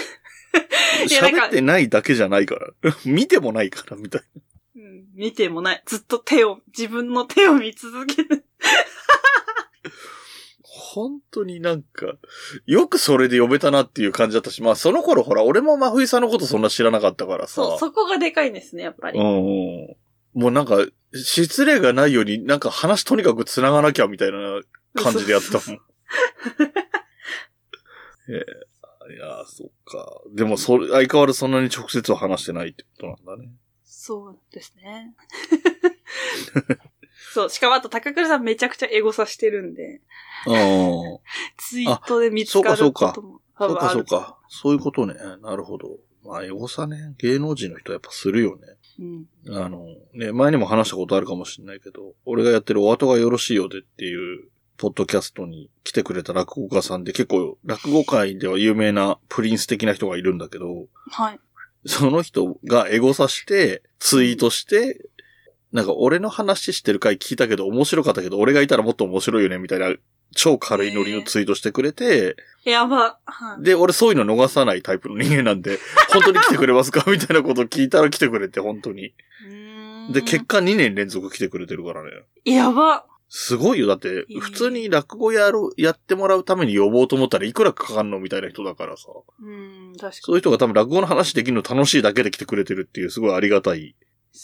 [1.08, 2.68] 喋ってないだけじゃないから。
[3.04, 4.82] 見てもないから、みたいな。
[4.82, 5.82] うん、見てもない。
[5.86, 8.44] ずっと手を、自分の手を見続ける。
[10.62, 12.14] 本当になんか、
[12.66, 17.54] よくそれで呼べたなっていう感じだったし、まあその頃ほら、俺も真冬さんのことそんな知らなかったからさ。
[17.54, 19.18] そう、そこがでかいですね、やっぱり。
[19.18, 19.40] うんう
[20.38, 20.40] ん。
[20.40, 24.60] もうなんか、失礼がないように、なんか話とにかく繋がなきゃみたいな
[24.94, 25.80] 感じでやってたもん。
[28.28, 28.74] えー
[29.06, 30.22] いやー、そっか。
[30.34, 33.50] でも、それ、相変わらずそんなに直接は話してないってことなんだね。
[33.84, 35.14] そうですね。
[37.34, 40.00] そう、しかもあと高倉さんめちゃくちゃエゴサしてるんで、
[40.46, 41.18] うん。
[41.56, 43.94] ツイートで見つかることも多そうか、分ある。
[43.94, 44.38] そうか。
[44.48, 45.14] そういうことね。
[45.42, 45.98] なるほど。
[46.22, 48.62] まあ、エゴサね、芸能人の人はやっぱするよね。
[49.46, 49.54] うん。
[49.56, 61.40] あの、ね、前にも話したことあるかもしれないけど、俺がやってるお後がよろしいようでっていう、ポッドキャストに来てくれた落語家さんで結構、落語界では有名なプリンス的な人がいるんだけど、はい。
[61.86, 65.06] その人がエゴサして、ツイートして、
[65.72, 69.92] なんか俺の話してる回聞いたけど面白かったけど、俺がいたらもっと面白いよねみたいな、
[70.34, 73.18] 超軽いノリのツイートしてくれて、やば。
[73.24, 73.62] はい。
[73.62, 75.78] で、俺そういうの逃さないタイプの人間なんで、
[76.12, 77.04] 本当に来てくれますか？
[77.08, 79.14] みたいなこと聞いたら来てくれて、本当に。
[80.10, 82.10] で、結果2年連続来てくれてるからね。
[82.44, 83.06] やば。
[83.36, 83.88] すごいよ。
[83.88, 89.08] だって普通に落語やる、やってもらうために呼ぼうと思ったらいくらかかんのみたいな人だからさ。
[89.42, 93.94] うん、確かそういう人が多分落語の話できるの楽しいだけで来てくれてるっていうすごいありがたいに。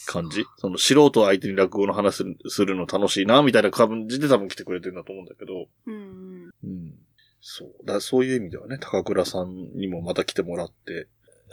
[0.06, 5.68] 感じその素人相手に落語の話するの楽しいな、みたいな感じで多分来てくれてるんだと思うんだけど。
[5.86, 6.50] うんうん。
[6.64, 6.94] うん。
[7.40, 7.86] そう。
[7.86, 11.06] だそういう意味ではね、高倉さんにもまた来てもらって。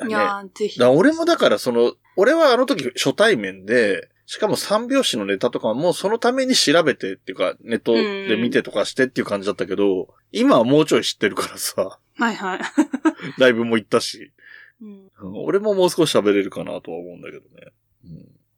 [0.03, 0.83] ねいやー、ぜひ。
[0.83, 12.59] 俺もだからその、俺はあの時初対面で、しかも三拍子のネタとかもそのために調べてっていうか、ネットで見てとかしてっていう感じだったけど、今はもうちょい知ってるからさ、はいはい。
[13.37, 14.33] ライブも行ったし、
[14.81, 14.89] うん。
[14.89, 17.71] うん俺ももう少し喋れるかなとは思うんだけどね。
[18.03, 18.17] うん、い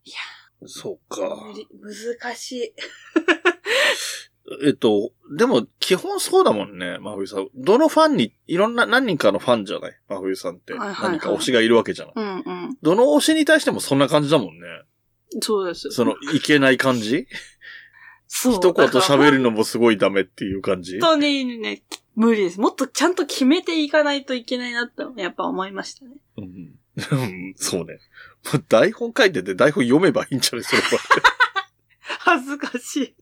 [0.10, 0.68] や。
[0.68, 1.38] そうか。
[2.20, 2.74] 難しい。
[4.66, 7.48] えっと、でも、基本そうだもんね、真冬さん。
[7.54, 9.94] どのファンに、いろんな、何人かのファンじゃない？
[10.10, 10.74] 真冬さんって。
[10.74, 12.14] はいはいはい何か推しがいるわけじゃない。
[12.16, 12.78] うんうん。
[12.82, 14.68] どの推しに対してもそんな感じだもんね。
[15.42, 15.92] そうです。
[15.92, 17.28] その、いけない感じ？
[18.28, 18.54] そう。
[18.56, 19.32] 一言喋る。
[19.32, 21.00] るのもすごいダメっていう感じ？
[21.00, 21.82] 本当にね、
[22.15, 22.60] 無理です。
[22.60, 26.12] もっとちゃんと決めていかないといけないなって、やっぱ思いましたね。
[26.38, 26.46] うん。
[26.46, 28.00] うんそうね。
[28.68, 30.63] 台本書いてて台本読めばいいんじゃない？
[30.63, 30.88] それは。
[32.20, 33.15] 恥ずかしい。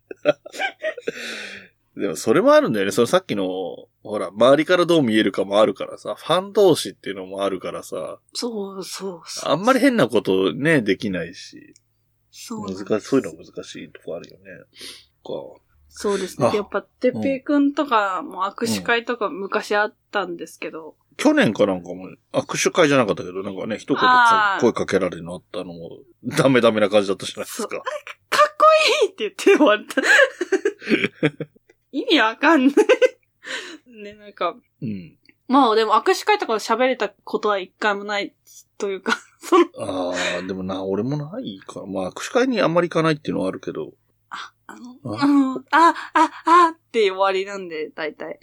[1.99, 2.91] でもそれもあるんだよね。
[2.91, 9.51] そのさっきの、ほら、周りからどう見えるかもあるからさ、ファン同士っていうのもあるからさ、そうそうそう。
[9.51, 11.73] あんまり変なことね、できないし、
[12.31, 14.43] そう難しい、そういうのは難しいとこあるよね。
[15.23, 15.61] か。
[15.89, 16.55] そうですねあ。
[16.55, 23.99] やっぱ、てっぺいくんとかも握手会とか昔あったんですけど、去年かなんかも握手会じゃなかったけど、なんかね、一言
[24.59, 27.69] 声かけられるのあったのも、ダメダメな感じだったじゃないですか。
[27.69, 28.65] かっこ
[29.03, 30.01] いいって言って終わった。
[31.91, 32.75] 意味わかんない。
[34.03, 35.17] ね、なんか、うん。
[35.47, 38.35] まあでも握手会とかで喋れたことは一回もない
[38.77, 39.17] というか、
[39.79, 41.85] ああ、でもな、俺もないから。
[41.85, 43.93] まあ、握手会にあんまり行かないっていうのはあるけど。
[44.29, 45.93] あの、あうん、あ、あ、
[46.45, 48.39] あって終わりなんで、大体。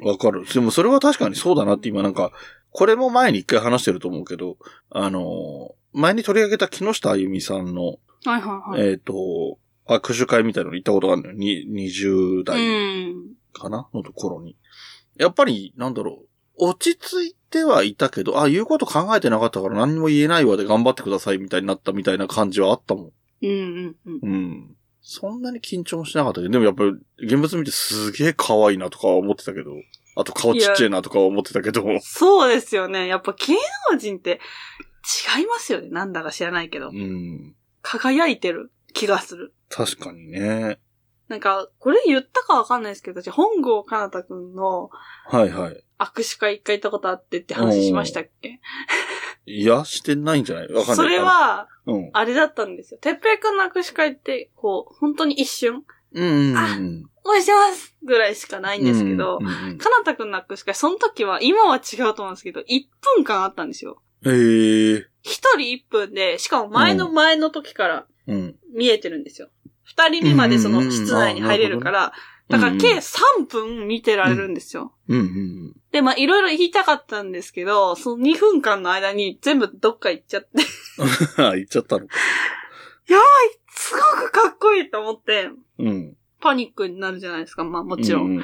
[0.00, 0.44] うん、わかる。
[0.52, 2.32] でもそれは確かにそうだなって今なんか、
[2.70, 4.58] これも前に一回話してると思うけど、
[4.90, 8.90] あのー前に取り上げた木下あゆみさんの、はいはいはい。
[8.90, 11.34] えっ、と、握手会みたいなの行ったことがあるのよ。
[11.34, 13.34] に20代うん。
[13.54, 13.88] かな？
[13.94, 14.58] のところに。
[15.16, 16.28] やっぱり、なんだろう。
[16.58, 23.12] 落ち着いてはいたけど、あ、言うこと考えてなかったから何にも言えないわで頑張ってくださいみたいになったみたいな感じはあったもん。
[23.42, 24.18] うんうんうん。
[24.22, 24.76] うん。
[25.00, 29.70] そんなに緊張もしなかったけど、でもやっぱり現物見てすげえ可愛いなとかは思ってたけど、
[30.16, 33.06] あと顔ちっちゃいなとかは思ってたけど、そうですよね。
[33.06, 33.54] やっぱ芸
[33.92, 34.40] 能人って
[35.36, 35.90] 違いますよね。
[35.90, 36.92] なんだか知らないけどう。
[36.92, 37.54] ん。
[37.82, 39.54] 輝いてる気がする。
[39.68, 40.80] 確かにね。
[41.28, 44.90] なんか、これ言ったかわかんないですけど、私、本郷かなたくんの
[45.28, 45.84] はいはい。
[45.98, 48.60] 握手会一回行ったことあってって話しましたっけ？
[49.46, 50.68] いや、してないんじゃない？
[50.72, 50.96] わかんない。
[50.96, 52.10] それは、あの、うん。
[52.12, 52.98] あれだったんですよ。
[53.00, 57.10] てっぺいくんの握手会って、こう、本当に一瞬、うんうんうん。
[57.24, 62.64] 応援してますぐらいしかないんですけど、うんうんうんかなたくんの握手会、その時は、今は違うと思うんですけど、1
[63.16, 64.02] 分間あったんですよ。
[64.24, 65.06] へえ。
[65.22, 68.56] 一人1分で、しかも前の前の時からうん。
[68.74, 69.48] 見えてるんですよ。
[69.84, 72.12] 二人目までその室内に入れるから、
[72.48, 74.92] だから計3分見てられるんですよ。
[75.08, 80.48] うんうんで、まあ、いろいろ言いたかったんですけど、その2分間の間に全部どっか行っちゃって、
[81.38, 81.44] うん。
[81.46, 82.14] あ、言っちゃったのか。
[83.76, 86.16] すごくかっこいいと思って、うん。
[86.40, 88.38] パニックになるじゃないですか、まあもちろん。
[88.38, 88.42] で、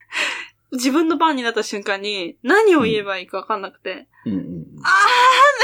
[0.72, 4.66] 自分の番になった瞬間に何を言えばいいかわかんなくて、うんうん。
[4.82, 4.90] あ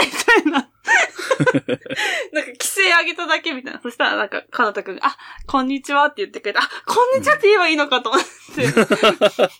[0.03, 0.71] ーみたいな。
[2.33, 3.81] なんか規制上げただけみたいな。
[3.81, 5.16] そしたらなんか、かなたくんが、あ、
[5.47, 8.29] こんにちはって言ってくれて、あ、こんにちはって言えばいいのかと思って。
[9.42, 9.51] あ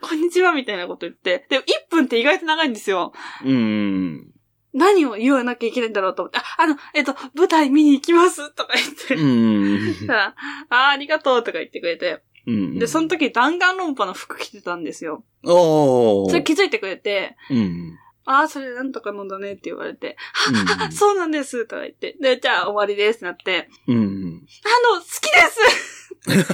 [0.00, 1.46] こんにちはみたいなこと言って。
[1.48, 3.12] でも1分って意外と長いんですよ。
[3.44, 4.30] うんうん。
[4.72, 9.14] 何を言わなきゃいけないんだろうと思って、あ、あの、えっと、舞台見に行きますとか言って。
[9.16, 12.22] うん あー、ありがとうとか言ってくれて。
[12.46, 12.78] うん。
[12.78, 15.24] で、その時弾丸論破の服着てたんですよ。
[15.44, 16.30] おー。
[16.30, 17.98] それ気づいてくれて、うん。
[18.30, 20.16] ああ、それなんとかのだねって言われて、
[20.48, 24.46] うんあ、 そうなんですとか言って、で、じゃあ終わりですってなって、うん。
[24.64, 26.46] あの、好きです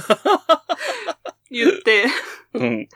[1.51, 2.07] 言って、
[2.55, 2.89] うん。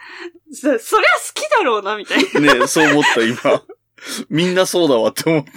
[0.52, 3.64] そそりゃ好きだろうな、みたいねそう思った、今。
[4.30, 5.52] みんなそうだわって思った。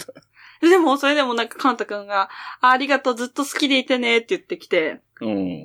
[0.61, 0.69] な。
[0.69, 2.29] でも、それでもなんか、カンタくんが、
[2.61, 5.63] あありがとう、ずっと好きでいてねって言ってきて、うん。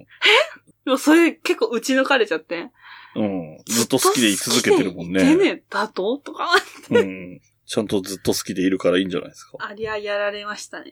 [0.86, 2.70] でもそれ結構打ち抜かれちゃって。
[3.16, 3.58] うん。
[3.66, 5.54] ずっと好きでい続けてるもんずっと好きでいてね。
[5.54, 6.18] ね、だと？
[6.18, 6.48] とか。
[6.90, 7.40] うん。
[7.72, 9.58] ちゃんとずっと好きでいるからいいんじゃないですか？
[9.60, 10.90] ありゃやられましたね。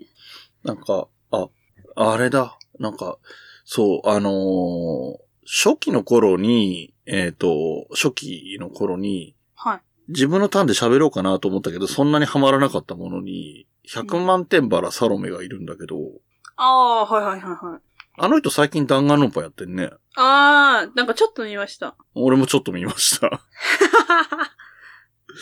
[0.62, 1.49] なんか、あ、
[1.97, 2.57] あれだ。
[2.79, 3.19] なんか、
[3.64, 9.81] そう、あのー初期の頃に、えっ、と、初期の頃に、はい。
[10.09, 15.97] 自分のターンで喋ろうかなと思ったけど、そんなにハマらなかったものに、100万点バラサロメがいるんだけど、
[16.57, 17.81] ああー、はいはいはいはい。
[18.19, 19.91] あの人最近弾丸論破やってんね。
[20.17, 21.97] ああ、なんかちょっと見ました。
[22.14, 23.41] 俺もちょっと見ました。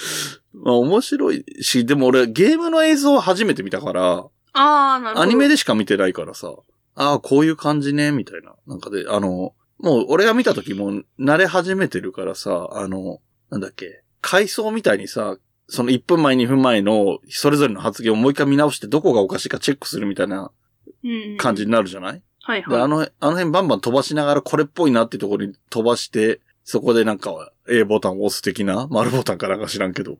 [0.52, 5.22] まあ面白いし、でも俺ゲームの映像を初めて見たから、ああ、なるほど。
[5.22, 6.54] アニメでしか見てないからさ、
[6.94, 8.54] ああ、こういう感じね、みたいな。
[8.66, 15.37] なんかで、あの、もう俺が見た時も慣れ始めてるからさ、あの、なんだっけ、回想みたいにさ、
[15.68, 20.52] その1分前2分前のそれぞれの発言をもう一回見直してどこがおかしいかチェックするみたいな
[21.04, 22.76] うん感じになるじゃない、はいはい。
[22.76, 30.18] で、あの、あの辺バンバン飛ばしながらこれっぽいなってところに飛ばして、そこでなんか A ボタンを押す的な、丸ボタンかなんか知らんけど、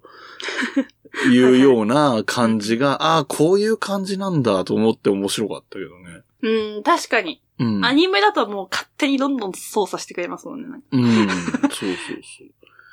[1.29, 6.23] いうような感じが、ああ、こういう感じなんだと思って面白かったけどね。
[6.43, 7.43] うん、確かに。
[7.59, 7.85] うん。
[7.85, 10.69] アニメだともう勝手にどんどん操作してくれますもんね。
[10.69, 11.05] なんかうん。
[11.05, 12.49] そうそうそう。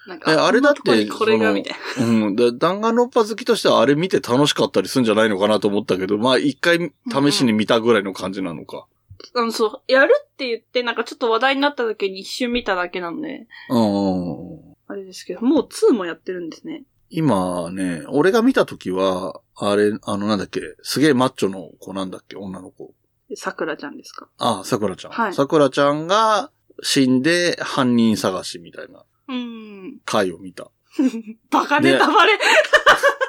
[0.09, 2.05] なんかえあれだってこんなとこにこれが、みたいな。
[2.05, 2.35] うん。
[2.35, 8.87] だ弾丸論破好きとしてはあれ見て楽しかったりするんじゃないのかなと思ったけど、まあ一回試しに見たぐらいの感じなのか。
[9.35, 14.75] あの、そう、やるって言って、なんかちょっと話題になった時に一瞬見ただけなので、うん。
[14.87, 16.83] あれですけど、もう2もやってるんですね。
[17.09, 22.93] 今ね、俺が見たときは、あれ、あのなんだっけ、すげえマッチョの子なんだっけ、女の子。
[23.29, 24.27] で桜ちゃんですか？
[24.37, 25.11] ああ、桜ちゃん。
[25.11, 29.99] はい桜ちゃんが死んで犯人探しみたいなうん。
[30.05, 30.69] 回を見た。
[31.49, 32.33] バカネタバレ、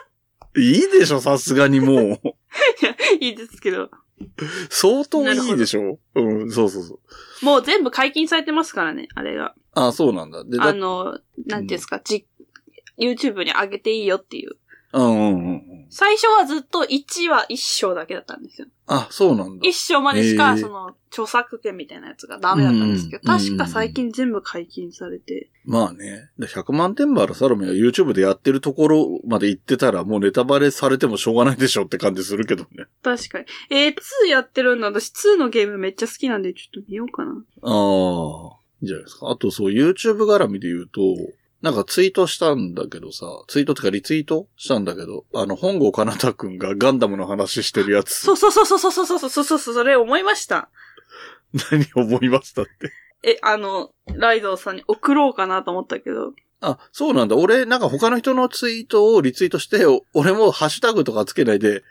[0.56, 2.20] いいでしょ、さすがにもう。
[3.20, 3.90] いいですけど。
[4.70, 7.00] 相当いいでしょうん、そうそうそ
[7.42, 7.44] う。
[7.44, 9.54] もう全部解禁されてますからね、あれが。
[9.72, 10.44] ああ、そうなんだ。
[10.44, 12.26] で、だあの、なんていうんですか、じ、
[12.98, 14.56] YouTube に上げていいよっていう。
[14.92, 15.73] うんうんうんうん。
[15.96, 18.66] 最初はずっと1は1章だけだったんですよ。
[18.88, 19.64] あ、そうなんだ。
[19.64, 26.30] 1章までしか、その、著作権みたいなやつがダメだったんですけど、うん確か最近全部解禁されて、まあね。
[26.36, 32.86] で100万点バラサロメが YouTube でやってるところまで行ってたらもうネタバレされてもしょうがないでしょって感じするけどね。
[33.04, 33.44] 確かに。
[33.70, 34.88] えー、2やってるんだ。
[34.88, 37.30] 私2のゲームめっちゃ好きなんで、ちょっと見ようかな。
[37.30, 39.30] ああ、いいんじゃないですか。
[39.30, 41.00] あとそう YouTube 絡みで言うと、
[41.64, 48.12] なんかツイートしたんだけどさ、ツイートってかリツイートしたんだけど、あの、本郷かなたくんがガンダムの話してるやつ。
[48.12, 50.68] そうそうそうそうそうそうそうそうそうそれ思いました。
[51.70, 52.92] 何思いましたって。
[53.22, 57.36] え、あの、ライドさんに送ろうかなと思ったけど、あ、そうなんだ。
[57.36, 61.82] 俺、なんか他の人のツイートをリツイートして、俺もハッシュタグとかつけないで、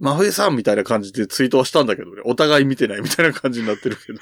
[0.00, 2.22] 真冬さんみたいな感じでツイートをしたんだけどね。
[2.24, 4.20] お互い見てないみたいな感じになってるけど。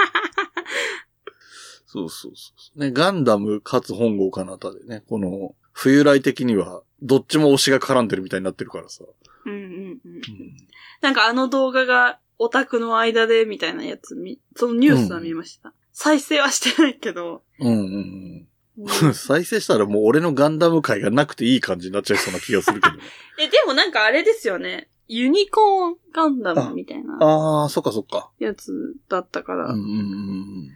[1.87, 2.81] そうそうそう。
[2.81, 9.05] ね、ガンダムかつ本郷かなたでね、この、冬来的には、どっちも推しが絡んでるみたいになってるからさ。
[9.45, 9.65] うんうんうん。
[9.65, 10.67] うん
[11.03, 15.73] なんかあの動画がオタクの間でみたいなやつみ、そのニュースは見ました。
[15.93, 17.43] 再生はしてないけど。
[17.61, 18.47] うんうん
[18.77, 19.15] うん。
[19.15, 23.03] 再生したらもう俺のガンダム界がなくていい感じになっちゃいそうな気がするけどね。
[23.41, 24.89] え、でもなんかあれですよね。
[25.09, 28.31] ユニコーンガンダムみたいなああ、そっかそっか。
[28.39, 29.67] やつだったから。
[29.67, 30.71] うんうんうんうん。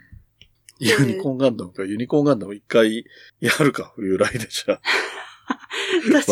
[0.80, 1.84] ユニコーンガンダムか。
[1.84, 3.04] ユニコーンガンダム一回
[3.40, 4.80] やるか、冬来でじゃ。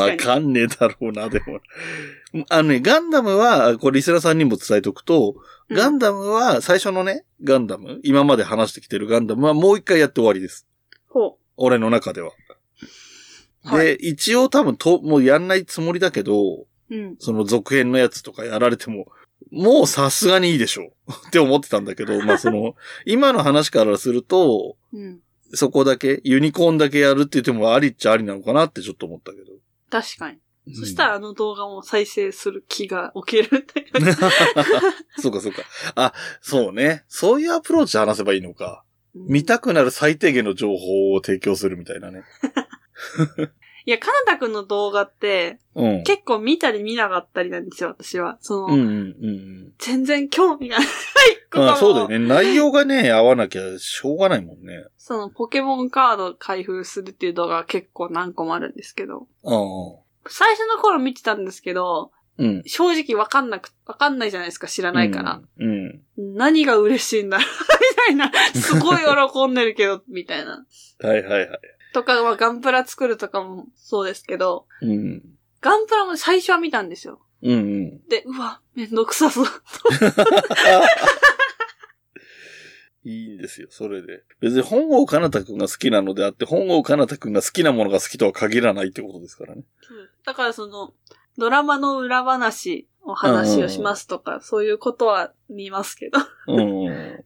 [0.00, 1.60] わかんねえだろうな、でも。
[2.48, 10.66] あのね、ガンダムは、これリスナーさんにも伝えとくと、うんガンダムは、最初のね、ガンダム、今まで話してきてるガンダムはもう一回やって終わりです。
[11.10, 12.30] ほ俺の中では。
[13.64, 16.66] で、はい一応多分と、もうやんないつもりだけど、う。
[16.90, 17.16] うん。
[17.18, 19.08] その続編のやつとかやられても、
[19.50, 25.20] もうさすがにいいでしょう って思ってたんだけど、 まあその、今の話からすると、うん。
[25.54, 29.52] そこだけ、ユニコーンだけやるって言ってもありっちゃありなのかなってちょっと思ったけど。
[29.88, 30.38] 確かに。
[30.74, 33.86] そしら、たらあの動画も再生する気が起きるって。
[35.18, 35.62] そうかそうか。
[35.94, 37.04] あ、そうね。
[37.08, 38.84] そういうアプローチで話せばいいのか。
[39.14, 42.24] 見たくなる最低限の情報を提供するみたいなね。
[43.88, 46.02] いや、カナタ君の動画って、うん。
[46.02, 48.36] 結構見たり見なかったりなんですよ、私は。
[48.42, 50.86] その、うんうんうん全然興味がない
[51.54, 51.60] うん。
[51.62, 52.18] まあそうだよね。
[52.18, 52.26] ね。
[52.28, 54.84] 内容がね、合わなきゃしょうがないもんね。
[54.98, 59.96] その、ポケモンカード開封するっていう動画が結構何個もあるんですけど、うん
[60.28, 62.46] 最初の頃見てたんですけど、うん。
[62.46, 62.62] うん。
[62.66, 65.40] 正直わかんなく、わかんないじゃないですか、知らないから。
[65.58, 66.02] うん。
[66.18, 66.34] うん。
[66.34, 67.46] 何が嬉しいんだろう
[68.10, 68.52] みたいな。
[68.52, 70.66] すごい喜んでるけど、みたいな。
[71.00, 71.60] はいはいはい。
[71.92, 75.22] とか、まあ、ガンプラ作るとかもそうですけど、うん。
[75.60, 77.20] ガンプラも最初は見たんですよ。
[77.42, 78.08] うんうん。
[78.08, 79.46] で、うわ、めんどくさそう。
[83.04, 84.24] いいんですよ、それで。
[84.40, 89.62] 別に本郷かなたくんが好きなのであって、本郷かなたくんが好きなものが好きとは限らないってことですからね。
[90.24, 90.92] だからその、
[91.38, 96.18] ドラマの裏話を話をしますとか、そういうことは見ますけど。
[96.48, 97.24] うん。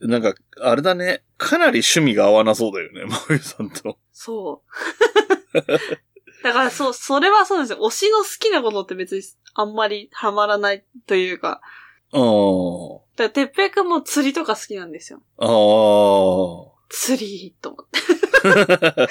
[0.00, 1.22] なんか、あれだね。
[1.38, 3.98] かなり趣味が合わなそうだよね、 まゆさんと。
[4.12, 4.62] そ
[5.54, 5.58] う。
[6.42, 7.78] だからそう、それはそうですよ。
[7.78, 9.22] 推しの好きなことって別に
[9.54, 11.60] あんまりハマらないというか。
[12.12, 12.20] ああ。
[12.20, 15.22] だから、てっぺいくんも釣りとか好きなんですよ。
[15.38, 16.76] ああ。
[16.88, 19.08] 釣りと思って。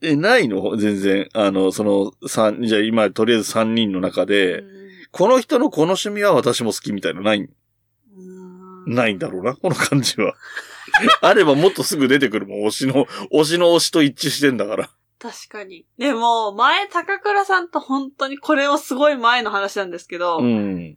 [0.10, 0.76] え、ないの？
[0.76, 1.28] 全然。
[1.34, 4.64] あの、その、三、じゃあ今、とりあえず三人の中で、
[5.10, 7.48] この人のこの趣味は私も好きみたいなのない、
[8.88, 10.34] ないんだろうな、この感じは。
[11.20, 14.90] あればもっとすぐ出てくるもん、推しの、推しの推しと一致してんだから。
[15.18, 15.84] 確かに。
[15.98, 20.96] でも、前、高倉さんと本当にこれはすごい前の話なんですけど、うん。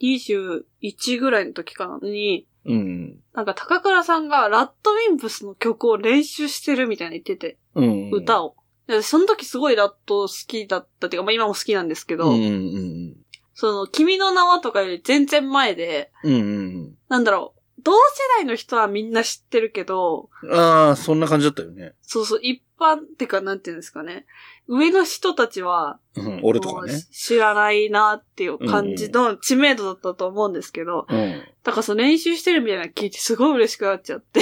[0.00, 3.20] 21ぐらいの時かなに、うん。
[3.34, 8.10] なんか高倉さんがラッドウィンプスの曲を練習してるみたいな言ってて、うん。
[8.10, 8.56] 歌を。
[8.86, 13.16] でその時すごいラッド好きだったっていうか、まあ今も好きなんですけど、うんうん
[13.54, 16.32] その、君の名はとかより全然前で、うん。
[16.32, 17.98] うんなんだろう、同世
[18.38, 20.54] 代の人はみんな知ってるけど、うん。
[20.54, 21.92] ああ、そんな感じだったよね。
[22.00, 24.26] そうそう、一般ってか、なんていうんですかね。
[24.68, 27.02] 上の人たちは、うん、俺とかね。
[27.12, 31.42] 知らないなっていう感じの知名度だったと思うんですけど、うん。
[31.64, 34.40] だからその練習してるみたいなの聞いてすごい嬉しくなっちゃって。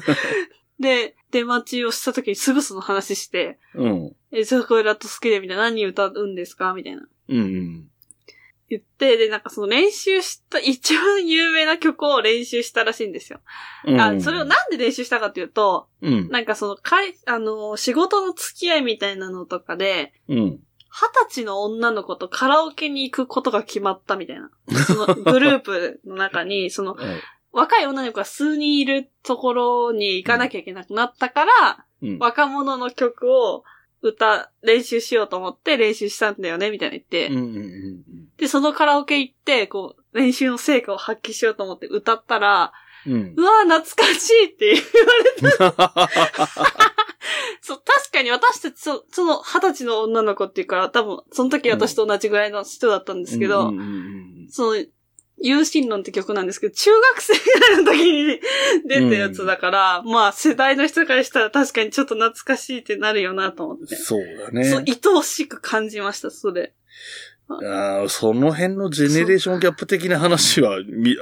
[0.78, 4.16] で、出待ちをした時にすぐその話して、うん。
[4.30, 7.06] え、すごいラット好きでみたいな、何歌うんですかみたいな。
[7.28, 7.88] うん。
[8.72, 13.40] 言って、で、なんかその練習した、 一番有名な曲を練習したらしいんですよ。
[13.84, 14.00] うん。
[14.00, 16.28] あ、それをなんで練習したかっていうと、うん。
[16.30, 20.38] なんかその、かい、あの、仕事の付き合いみたいなのとかで、うん。
[20.94, 24.50] 二十歳の女の子とカラオケに行くことが決まったみたいな。
[24.86, 26.96] その グループの中に、その
[27.50, 32.18] 若い女の子が数人いるところに行かなきゃいけなくなったから、うん。
[32.18, 33.64] 若者の曲を
[34.02, 38.02] 歌、練習しようと思って練習したんだよね、みたいな言って、うんうんうん
[38.36, 42.72] で、そのカラオケ行って、こう、練習の成果を発揮しようと思って歌ったら、
[43.06, 43.34] うん。
[43.36, 46.42] うわぁ、懐かしいって言われ
[47.60, 53.82] そう、確かに私たち、そその二十歳の女の子っていうから、多分、その時私と同じぐらいの人だったんですけど、うんうんう
[54.46, 54.48] ん。
[54.50, 54.84] その、
[55.38, 58.40] 有心論って曲なんですけど、中学生ぐらいの時に
[58.86, 63.96] 出たやつだから、まあ世代の人からしたら確かにちょっと懐かしいってなるよなと思って。
[63.96, 64.64] そうだね。
[64.64, 66.74] そう、愛おしく感じました、それ。
[67.48, 70.78] あーその辺のジェネレーションギャップ的な話は、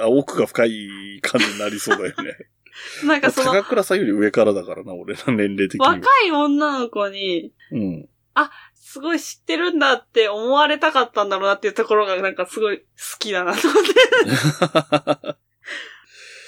[0.07, 2.37] 奥が深い感じになりそうだよね。
[3.05, 5.93] なんかその、高倉さんより上からだからな、俺の年齢的には。
[5.93, 8.09] 若い女の子に、うん。
[8.93, 12.85] すごい知ってるんだって思われたかったんだろうなっていうところがなんかすごい好
[13.21, 15.37] きだなと思って。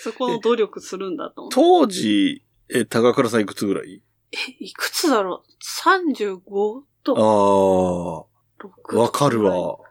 [0.03, 1.55] そこの努力するんだと思って。
[1.55, 4.03] 当時、え、高倉さんいくつぐらい？
[4.33, 5.53] え、いくつだろう
[5.89, 8.29] ?35 あと
[8.59, 9.55] あ、6わかるわ。
[9.77, 9.85] わか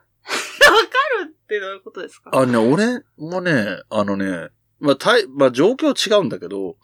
[1.24, 2.32] るってどういうことですか？
[2.34, 6.76] あのね、俺もね、あのね、まあ、たい、まあ、状況違うんだけど、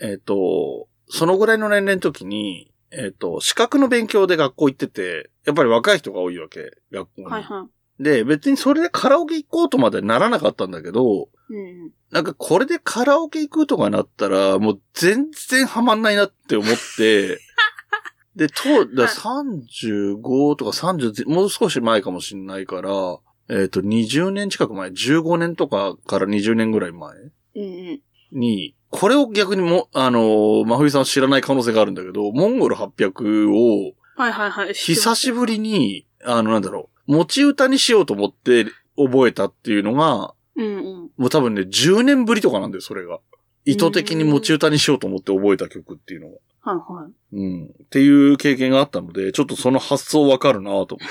[0.00, 7.26] えっ、と、そのぐらいの年齢の時に、えっ、と、資格の勉強で学校行ってて、やっぱり若い人が多いわけ、学校に。
[7.26, 7.68] はいは
[8.00, 11.54] で、別にそれでカラオケ行こうとまでならなかったんだけど、い。
[11.54, 11.90] うん。
[12.10, 17.38] なんかこれでカラオケ行くとかなったら、もう全然ハマんないなって思って、
[18.34, 23.18] で、と、だ35とか30、もう少し前かもしんないから、
[23.48, 28.00] えっ、と、20年近く前、15年とかから20年ぐらい前うんうん。
[28.32, 34.74] に、これを逆にも、あのー、真冬さん知らない可能性があるんだけど、モンゴル800をはいはいはい。
[34.74, 38.66] 久しぶりに、あの、なんだろう、持ち歌にしようと思って
[38.96, 41.10] 覚えたっていうのが、うんうん。
[41.16, 43.18] もう多分ね、10年ぶりとかなんだよ、それが。
[43.64, 46.36] 意図的に持ち歌にしようと思って覚えた曲っていうのが。
[46.60, 47.36] はいはい。
[47.36, 47.64] うん。
[47.66, 51.04] っていう経験があったので、ちょっとその発想わかるなと思って。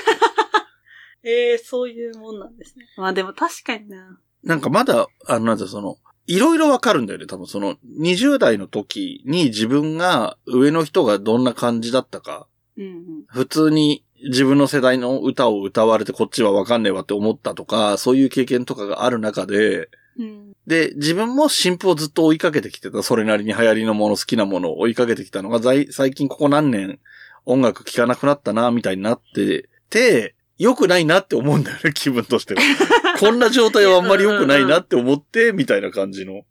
[1.30, 2.86] ええそういうもんなんですね。
[2.98, 4.20] まあでも確かにな。
[4.44, 7.26] なんかまだ、あの、なんてその、いろいろわかるんだよね。
[7.26, 12.48] 多分その、20代の時に自分が上の人がどんな感じだったか。
[12.78, 13.04] うんうん。
[13.28, 20.54] 普通に自分の世代の歌を歌われてこっちはわかんねえわって思ったとか、そういう経験とかがある中で、うん。
[20.66, 27.00] で、自分も新譜をずっと追いかけてきてた、それなりに流行りのもの、好きなものを追いかけてきたのが、在最近ここ何年
[27.46, 32.62] 音楽聴かなくなったな、みたいになってて、良くないなって思うんだよね、気分としては。
[33.20, 36.46] こんな状態はあんまり良くないなって思って、みたいな感じの。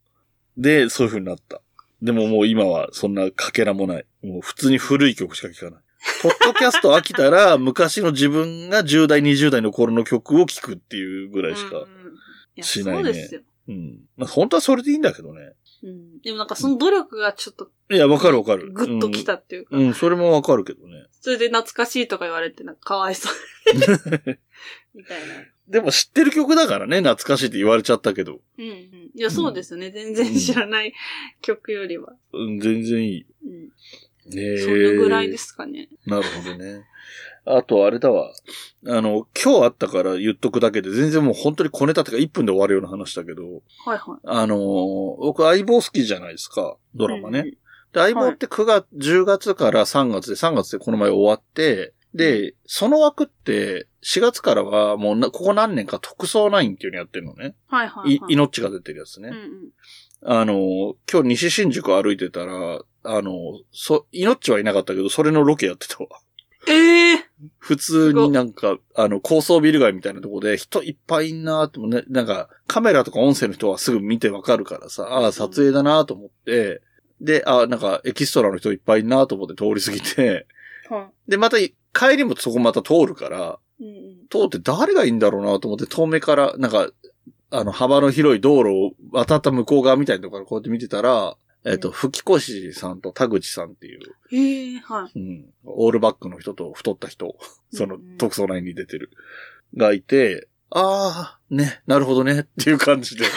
[0.57, 1.61] で、そういう風になった。
[2.03, 4.05] でももう今はそんなかけらもない。
[4.23, 5.81] もう普通に古い曲しか聴かない。
[6.21, 11.87] ポッドキャスト飽きたら、昔の自分が10代、20代の頃の曲を聴くっていうぐらいしか。
[12.61, 13.41] しないねそうですよ。
[13.69, 14.01] うん。
[14.17, 15.53] まあ本当はそれでいいんだけどね。
[15.83, 16.21] うん。
[16.21, 18.71] でもなんかその努力がちょっといや、わかるわかる。
[18.73, 19.87] グッときたっていうか、うん。
[19.89, 21.07] うん、それもわかるけどね。
[21.21, 23.33] それで懐かしいとか言われてなんかかわいそう。
[24.95, 25.35] みたいな。
[25.69, 28.41] でも知ってる曲だからね、懐かしいって言われちゃったけど。
[28.59, 29.11] うんうん。
[29.15, 29.91] いや、そうですよね。
[29.91, 30.95] 全然知らない
[31.41, 32.15] 曲よりは。
[32.33, 33.27] うん、全然いい。
[33.45, 33.73] うん。
[34.35, 35.89] ねえそれぐらいですかね。
[36.07, 36.85] なるほどね。
[37.45, 38.33] あと、あれだわ。
[38.87, 43.43] あの、今日あったから言っとくだけで、全然もう本当に小ネタってか1分で終わるような話だけど、
[43.85, 44.21] はいはい。
[44.25, 44.59] あのー
[45.19, 47.43] 僕相棒好きじゃないですか、ドラマね。
[47.43, 47.59] で、
[47.95, 57.55] 相棒って9月、10月から3月で、3月でこの前終わって、で、その枠って、4月からはもうな、ここ何年か特捜9っていうのやってるのね。
[57.69, 58.33] はいはい、い、はい。
[58.35, 59.31] 命が出てるやつね。
[59.31, 59.73] うんうん。
[60.25, 63.33] あの、今日西新宿歩いてたら、あの、
[63.73, 66.09] そ、命はいなかったけど、それのロケやってたわ。
[66.69, 76.83] ええ普通になんか、あの、高層ビル街みたいなとこで人いっぱいいんなーってもね、なんかカメラとか音声の人はすぐ見てわかるからさ、ああ、撮影だなと思って、
[77.21, 80.47] で、ああ、なんかエキストラの人いっぱいいんなと思って通り過ぎて、
[80.89, 83.59] はで、また帰りもそこまた通るから。
[84.31, 86.89] 通って誰がいいんだろうなと思って遠目から、なんか、
[87.51, 94.01] あの、幅の広い道路を渡った向こう側みたいなところからこうやって見てたら、えっ、と、うん吹越さんと田口さんっていう、
[94.33, 95.19] ええはい。
[95.19, 97.37] うん、オールバックの人と太った人、
[97.73, 99.11] その特捜内に出てる、
[99.77, 103.29] がいて、あー、ね、なるほどね、っていう感じで、 え、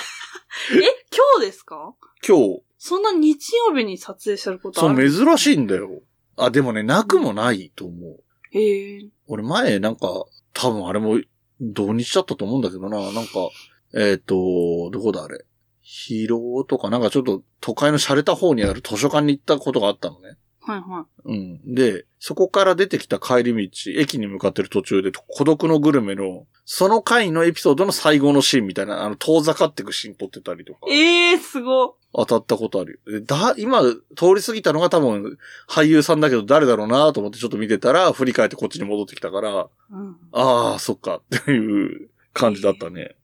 [1.14, 1.94] 今日ですか？
[2.28, 6.02] 今日、そんな日曜日に撮影してることそう、ある珍しいんだよ。
[6.38, 8.24] あ、でもね、なくもないと思う。
[8.54, 10.08] ええ俺前なんか、
[10.54, 11.20] 多分あれも
[11.62, 13.50] 土日だったと思うんだけどな、なんか、
[13.94, 15.46] えっ、と、どこだあれ？
[15.88, 20.36] 広尾とかなんかちょっと都会の洒落た方にある図書館に行ったことがあったのね。
[20.60, 21.76] はいはうん。
[21.76, 30.92] で、そこから出てきた帰り道、駅に向かってる途中で孤独のグルメの、その回のエピソードの最後のシーンみたいな、あの、遠ざかっていくシーン撮ってたりとか、い。
[30.92, 31.98] ええすご。
[32.16, 33.20] 当たったことあるよ。
[33.20, 34.00] でだ、今、通
[34.36, 35.38] り過ぎたのが多分、
[35.70, 40.18] 俳優さんだけど誰だろうなと思ってちょっと見てたら、振り返ってこっちに戻ってきたから、うん。
[40.32, 43.16] ああ、そっか、っていう感じだったね。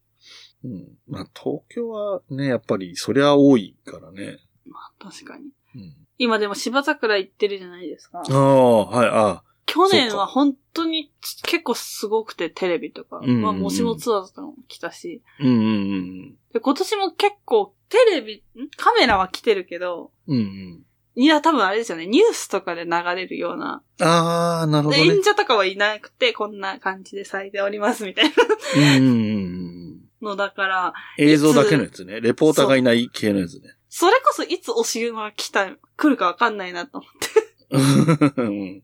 [0.64, 0.98] うん。
[1.08, 4.40] まあ、東京はね、やっぱり、そりゃ多いからね。
[4.66, 5.46] まあ、確かに。
[5.76, 5.96] うん。
[6.18, 8.34] 今でも芝桜行ってるじゃないですかあ。
[8.34, 11.12] あ、はい、あ去年は本当に
[11.44, 13.18] 結構すごくて、テレビとか。
[13.18, 15.22] うんうんうんまあ、もしもツアーとかも来たし。
[15.40, 18.70] うんうんで、今年も結構、テレビ、ん？
[18.76, 20.38] カメラは来てるけど、うん。
[20.38, 20.86] うんうん。
[21.16, 22.06] いや、多分あれですよね。
[22.06, 23.84] ニュースとかで流れるような。
[24.02, 25.14] ああ、なるほどで、ね。
[25.16, 28.32] 演者とかはいなくて、こんな感じで咲いておりますみたいな
[28.76, 30.02] うんうんうんうん。
[30.22, 32.22] のだから、映像だけのやつね。
[32.22, 33.76] レポーターがいない系のやつね。
[33.90, 35.68] それこそいつおしぐが来た、
[35.98, 37.08] 来るかわかんないなと思
[38.38, 38.84] うん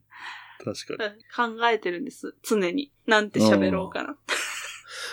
[0.64, 1.10] 確かに。
[1.10, 2.34] って考えてるんです。
[2.42, 2.92] 常に。
[3.06, 4.16] なんて喋ろうかな。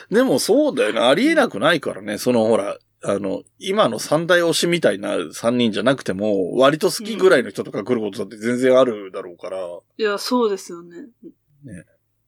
[0.09, 0.99] でもそうだよね。
[0.99, 2.17] ありえなくないからね。
[2.17, 9.59] そのほら、あの、今の三大推しみたいな三人じゃなくても、割と好きぐらいの人とか来ることだって全然あるだろうから。
[9.97, 11.07] いや、そうですよね。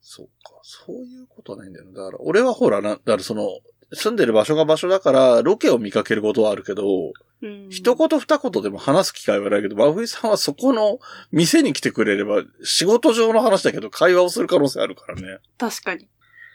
[0.01, 0.53] そうか。
[0.61, 1.93] そういうことはないんだよね。
[1.93, 3.49] だから、俺はほらな、だからその、
[3.93, 7.69] 住んでる場所が場所だから、ロケを見かけることはあるけど、うん。
[7.69, 10.99] 一言二言でも話す機会はないけど、真冬さんはそこの
[11.31, 15.39] 店に来てくれれば、仕事上の話だけど会話をする可能性あるからね。
[15.57, 16.09] 確かに。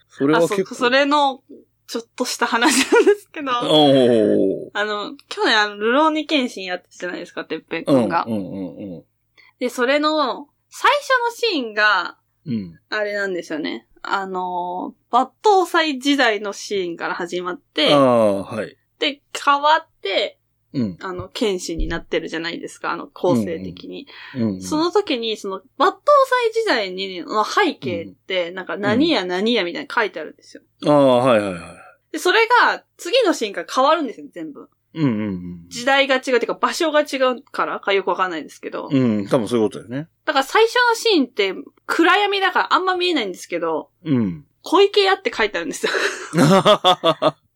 [0.09, 0.75] それは結構。
[0.75, 1.43] それの、
[1.87, 3.51] ちょっとした話なんですけど。
[3.53, 8.25] あの、去年あの、ルローニケンシンやってたじゃないですか、てっぺんくうん、うんん、が。
[8.27, 9.05] うん、
[9.59, 12.55] で、それの、最初のシーンが、うん。
[12.55, 12.81] うん。
[12.91, 13.87] あれなんですよね。
[14.03, 17.93] あの、抜刀祭時代のシーンから始まって
[18.43, 18.77] はい。
[18.99, 20.39] で、変わって、
[20.75, 20.99] うん。
[21.03, 24.07] あの、剣士になってるじゃないですか、あの、構成的に。
[24.37, 24.63] うん。
[24.63, 26.01] その時に、その、抜刀
[26.49, 30.63] 祭時代に、の背景って、なんか何や何やみたいなの書いてあるんですよ。
[30.87, 31.63] ああ、はいはいはい。
[32.13, 34.71] で、それが、次のシーンから変わるんですよ、全部。
[34.95, 38.89] うんうん時代が違うっていうか、場所が違うからかよくわかんないですけど。
[38.91, 39.19] うん。
[39.19, 40.09] うん、多分そういうことだよね。
[40.25, 41.55] だから最初のシーンって、
[41.87, 44.45] 暗闇だからあんま見えないんですけど、うん。
[44.63, 45.93] 小池屋って書いてあるんですよ。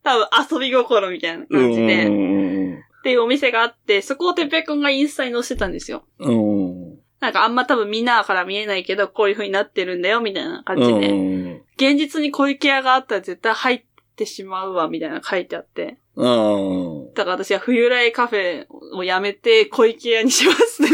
[0.03, 2.07] 多分遊び心みたいな感じで。
[2.07, 2.74] うん。
[2.74, 6.05] っていうお店があって、そこをてっぺいくんがインスタに載せてたんですよ。
[6.18, 6.99] うん。
[7.20, 11.11] なんかあんま多分みんなから見えないけど、こういう風になってるんだよ、みたいな感じで。
[11.11, 11.62] うん。
[11.76, 13.84] 現実に小池屋があったら絶対入っ
[14.16, 15.99] てしまうわ、みたいなの書いてあって。
[16.16, 17.14] うん。
[17.14, 20.88] だから私は冬来カフェをやめて小池屋にしますね。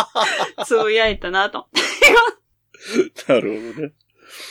[0.64, 1.68] つぶやいたなと。
[3.28, 3.92] なるほどね。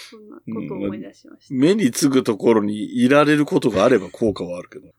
[0.10, 1.54] そんなことを思い出しました。
[1.54, 4.88] 目につぐところにいられることがあれば効果はあるけど。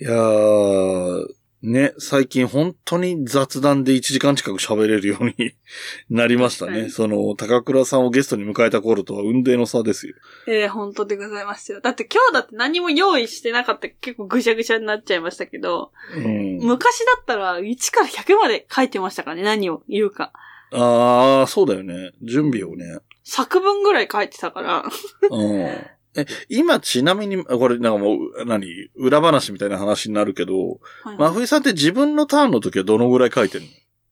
[0.00, 1.26] いやー、
[1.60, 5.54] ね、最近本当に雑談で1時間近く喋れるように
[6.08, 6.88] なりましたね。
[6.88, 10.14] その、高倉さんをゲストに迎えた頃とは運命の差ですよ。
[10.46, 11.80] えー、本当でございますよ。
[11.80, 16.58] だって今日だって何も用意してなかった結構ぐしゃぐしゃになっちゃいましたけど、うん。
[16.58, 20.32] 昔だったら1から100まで書いてましたからね、何を言うか。
[20.70, 22.12] あー、そうだよね。
[22.22, 22.98] 準備をね。
[23.24, 24.84] 作文ぐらい書いてたから。
[25.30, 25.97] うん。
[26.18, 28.66] え、今ちなみに、あこれなんかもう、何？
[28.96, 33.64] 裏話みたいな話になるけど、はい真冬さんって自分のターンの時はどのぐらい書いてる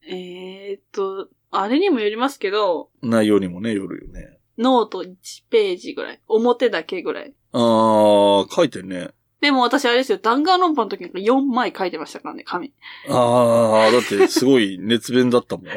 [0.09, 4.39] えーっと、あれにもよりますけど、の内容にもね、よるよね。
[4.59, 5.15] ノート1
[5.51, 6.21] ページぐらい。
[6.29, 7.35] 表だけぐらい。
[7.53, 9.11] あー、書いてるね。
[9.41, 12.73] でも私あれですよ、弾丸論破の時に4枚書いてましたからね、紙。
[13.09, 15.67] あー、だってすごい熱弁だったもん。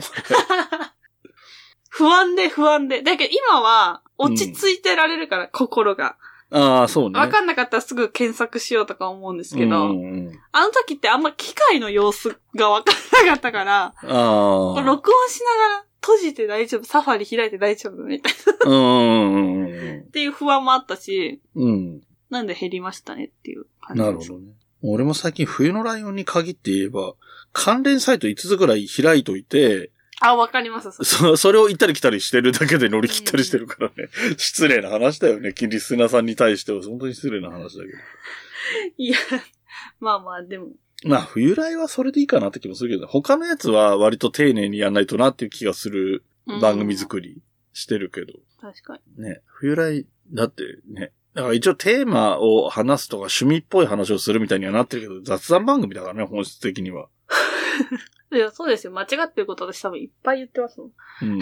[1.89, 3.01] 不安で不安で。
[3.01, 6.17] だけど今は落ち着いてられるから、心が。
[6.51, 7.20] あー、そうね。
[7.20, 14.84] わかんなかったらすぐ検索しようとか思うんですけど、うんうん、あの時ってあんま機械の様子がわかんなかったから、あー。
[14.84, 18.34] 録音しながら閉じて大丈夫、サファリ開いて大丈夫みたい
[18.65, 18.72] な。
[18.72, 21.63] うんうんっていう不安もあったし、うん。
[21.63, 22.01] うん。
[22.30, 24.01] なんで減りましたねっていう感じ。
[24.01, 24.53] なるほどね。
[24.82, 27.13] 俺も最近冬のライオンに限って言えば、
[27.51, 29.91] 関連サイト5つぐらい開いといて、
[30.22, 30.91] あ、わかります。
[30.91, 34.09] そそ、 それを行ったり来たりしてるだけで乗り切ったりしてるからね。
[34.38, 35.53] 失礼な話だよね。
[35.53, 37.97] リスナーさんに対しては本当に失礼な話だけど。
[38.97, 39.17] いや、
[39.99, 40.72] まあまあ、でも。
[41.05, 46.24] まあ、冬来はそれでいいかなって気もするけど、他のやつは割と丁寧にやんないとなっていう気がする
[46.61, 47.41] 番組作り
[47.72, 48.34] してるけど。
[48.59, 49.24] 確かに。
[49.24, 57.07] ね、冬来、だってね、だから一応テーマを話すとか趣味っぽい話をするみたいにはなってるけど、雑談番組だからね、本質的には。
[58.32, 58.93] いや、そうですよ。
[58.93, 60.91] 間違ってること私多分いっぱい言ってますもん。
[61.23, 61.39] うん。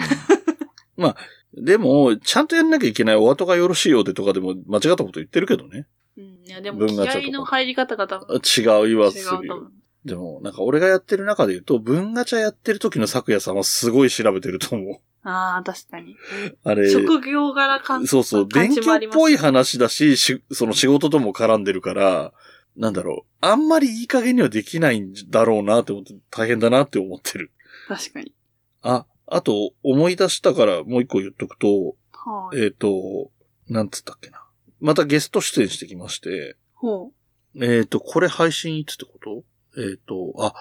[0.96, 1.16] まあ、
[1.54, 5.86] でも、ちゃんとやんなきゃいけないお後がよろしいようでとかでも間違ったこと言ってるけどね。
[6.16, 6.24] うん。
[6.44, 9.66] いや、でも気合の入り方が多分違う言わす違る。
[10.04, 15.00] でも、なんか俺がやってる中で言うと、文ガチャやってる時の咲夜さんはすごい調べてると思う。
[15.28, 16.16] ああ、確かに。
[16.64, 16.90] あれ。
[16.90, 22.32] 職業柄感そうそう、感勉強っぽい話だし、し、その仕事とも絡んでるから、
[22.78, 23.30] なんだろう。
[23.40, 27.50] あんまりいい加減にはできないんだろうなって思って、大変だなって思ってる。
[27.88, 28.32] 確かに。
[28.82, 32.60] あ、あと、思い出したからもう一個言っとくと、はい。
[32.60, 33.30] えっ、と、
[33.68, 34.46] なんつったっけな。
[34.80, 37.10] またゲスト出演してきまして、ほ
[37.60, 39.44] えっ、と、これ配信いつってこと？
[39.80, 40.54] えっ、と、あ、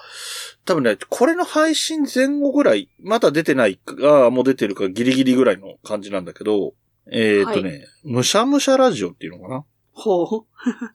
[0.65, 6.73] 多分ね、これの配信前後ぐらい、まだ出てないか、もう出てるかギリギリぐらいの感じなんだけど、
[7.11, 9.57] えっ、とね、むしゃむしゃラジオっていうのかな？
[9.57, 9.63] う。
[9.93, 10.45] ほう。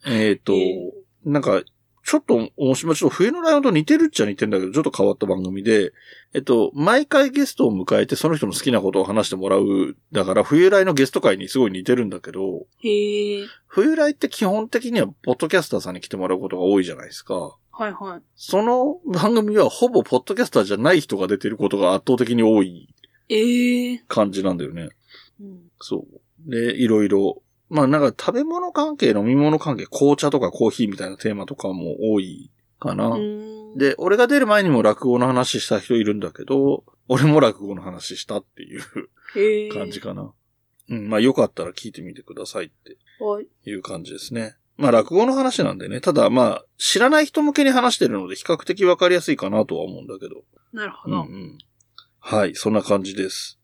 [0.07, 0.93] えっ、と、 え
[1.25, 1.63] なんか、
[2.05, 5.93] ちょっと面白い、ちょっと冬のライオンと似てるっちゃ似てるんだけど、ちょっと変わった番組で、
[6.35, 9.97] えっと、毎回ゲストを迎えてその人の好きなことを話してもらう。
[10.11, 13.47] だから、冬来のゲスト会にすごい似てるんだけど、へえ。
[13.69, 17.57] 冬来って基本的には、ポッドキャスターさんに来てもらうことが多いじゃないですか。
[17.75, 18.23] はいはい。
[18.37, 22.95] その番組はほぼポッドキャスターじゃない人が出てることが圧倒的に多い
[23.31, 24.05] ええ。
[24.09, 24.91] 感じなんだよね。
[25.41, 25.61] うん。
[25.81, 26.07] そ
[26.47, 26.51] う。
[26.51, 27.42] で、いろいろ。
[27.73, 33.17] まあなんか食べ物関係、飲み物関係、紅茶とかコーヒーみたいなテーマとかも多いかな。
[33.77, 39.73] で、俺が出る前にも落語の話した人いるんだけど、 俺も落語の話したっていう。
[39.73, 40.35] 感じかな。
[40.91, 43.49] うん、まあよかったら聞いてみてくださいってはい。
[43.65, 44.57] いう感じですね。
[44.77, 46.03] まあ落語の話なんでね。
[46.03, 50.45] ただまあ、知らない人向けに話してるので比較的わかりやすいかなとは思うんだけど。
[50.75, 51.23] なるほど。
[51.23, 51.59] うんうん。
[52.19, 53.59] はい、そんな感じです。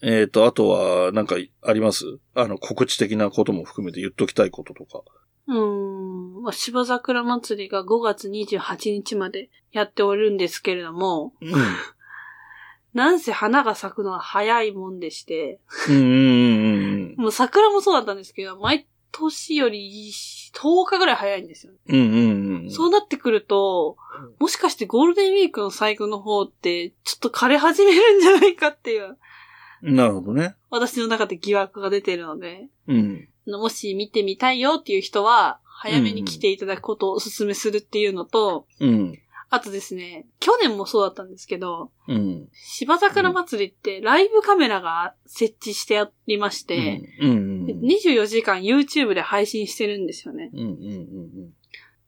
[0.00, 0.12] はい。
[0.12, 2.18] えっ、と、あとは、なんかあります？
[2.34, 5.02] あの、告知的なことも含めて言っときたいこととか。
[5.48, 6.42] うーん。
[6.42, 11.52] まあ、芝桜祭りが5月28日までやっておるんですけれども、うん。
[12.94, 17.14] なんせ花が咲くのは早いもんでして、うんうんうんうん。
[17.16, 20.10] もう桜もそうだったんですけど、毎年より
[20.54, 21.72] 10日ぐらい早いんですよ。
[21.88, 22.70] うんうんうん。
[22.70, 23.96] そうなってくると、
[24.38, 29.16] もしかしてゴールデンウィークの最後の方って、ちょっと枯れ始めるんじゃないかっていう、
[29.82, 30.56] なるほどね。
[30.70, 33.28] 私の中で疑惑が出てるので、うん。
[33.46, 39.18] もし見てみたいよっていう人は、早めに来ていただくことをお勧めするっていうのと、うん。
[39.50, 42.48] あとですね、去年もそうだったんですけど、うん。
[42.52, 50.50] 芝桜祭りってライブカメラが設置してありまして、うんうんで24時間 YouTube で配信してるんですよね。
[50.52, 51.52] うんうんうん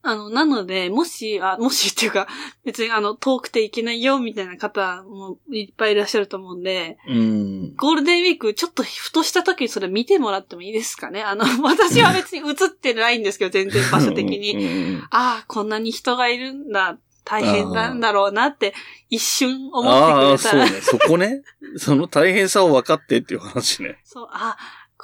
[0.03, 2.27] あの、なので、もし、あ、もしっていうか、
[2.65, 7.17] 別にあの、遠くて行けないよみたいな方もいっぱいいらっしゃると思うんで、うん。
[7.19, 7.77] うん。
[7.77, 11.23] ゴールデンウィーク、ちょっとふとした時にそれ見てもらってもいいですかね？
[11.23, 14.55] あの、私は別に映ってないんですけど、全然場所的に。
[14.55, 14.99] に。
[15.11, 18.75] ああ、こんなに人がいるんだ、大変なんだろうなって、
[19.11, 20.81] 一瞬思ああ、ってくれたら、そうね。
[20.81, 21.43] そこね。
[21.77, 23.99] その大変さを分かってっていう話ね。
[24.05, 24.57] そう、あ、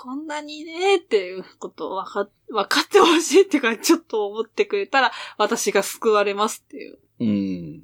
[0.07, 6.99] こんなにね、っていうことを分か、分かってほしいっていうか、ちょっと思ってくれたら、私が救われますっていう。
[7.19, 7.83] うん。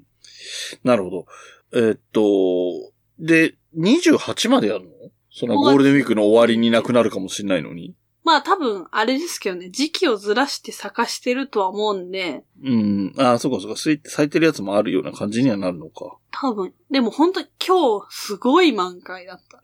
[0.85, 1.27] なるほど。
[1.73, 4.91] えーっと、で、28までやるの？
[5.33, 7.97] そのゴールデンウィークの終わりになくなるかもしれないのに。
[8.25, 13.15] まあ多分、あれですけどね、時期をずらして咲かしてるとは思うんで、うん。
[13.19, 13.77] ああ、そうかそうか。
[13.77, 16.17] 咲い咲いてるやつもあるような感じにはなるのか。
[16.31, 19.59] 多分、でも本当に今日、すごい満開だった。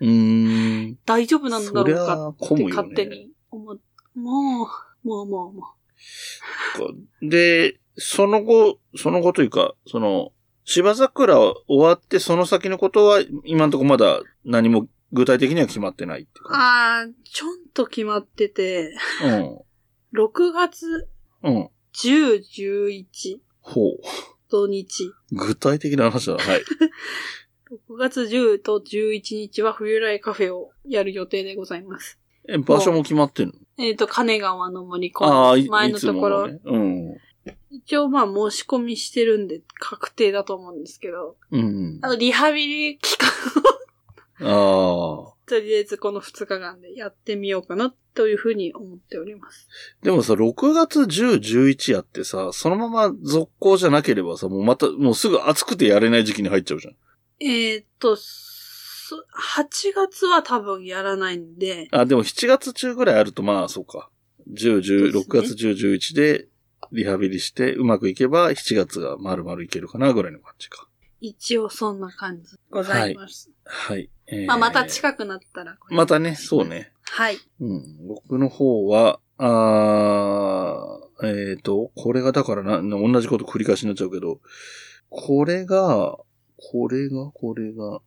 [0.00, 0.98] うーん。
[1.06, 3.78] 大丈夫なんだろうかって勝手に思っ
[4.14, 4.64] も
[5.04, 5.74] う、もうもうも
[7.22, 10.32] で、その後、その後というか、その、
[10.64, 18.90] 芝桜終わってその先のことは今のところまだ何も具体的には決まってないってあー、ちょんと決まってて、
[19.20, 19.26] じ。
[19.26, 19.58] うん。
[20.14, 21.08] 6月
[21.42, 21.70] うん。
[21.94, 23.98] 10、11、ほう。
[24.50, 25.12] 土日。
[25.30, 26.42] 具体的な話だな。
[26.42, 26.62] はい。
[27.90, 32.18] 6月10と11日は冬来カフェをやる予定でございます。
[32.48, 33.54] え、場所も決まってんの？
[33.78, 35.68] えっ、と、金川の森公ああ、い園。
[35.70, 36.60] 前のところ、ね。
[36.64, 37.16] うん。
[37.70, 41.98] 一応まあ申し込みしてるんで確定だと思うんですけど、うん。
[42.02, 43.30] あの、リハビリ期間
[44.40, 45.32] ああ。
[45.46, 49.68] とりあえずこの2日間でやってみようかなというふうに思っております。
[50.02, 56.94] でもさ、6月10、11やってさ、そのまま続行じゃなければさ、もうまた、もうすぐ暑くてやれない時期に入っちゃうじゃん。
[57.40, 64.10] えーっと、そ8月は多分やらないんで、あ、でも7月中ぐらいあると、まあ、そうか。
[64.50, 66.46] 10、10、ですね6月10、11で
[66.92, 70.88] リハビリして、うまくいけば7月が丸々いけるかなぐらいの感じか。
[71.20, 73.50] 一応そんな感じございます。
[73.64, 74.10] はい。
[74.32, 76.66] えーまあまた近くなったらまたね、そう。
[76.66, 76.92] ね。
[77.02, 77.36] はい。
[77.60, 78.06] うん。
[78.08, 84.40] 僕の方は、あーえっ、と、これがだからな、同じこと繰り返しになっちゃうけど、
[85.10, 86.18] これが、
[86.56, 88.00] これが、これが、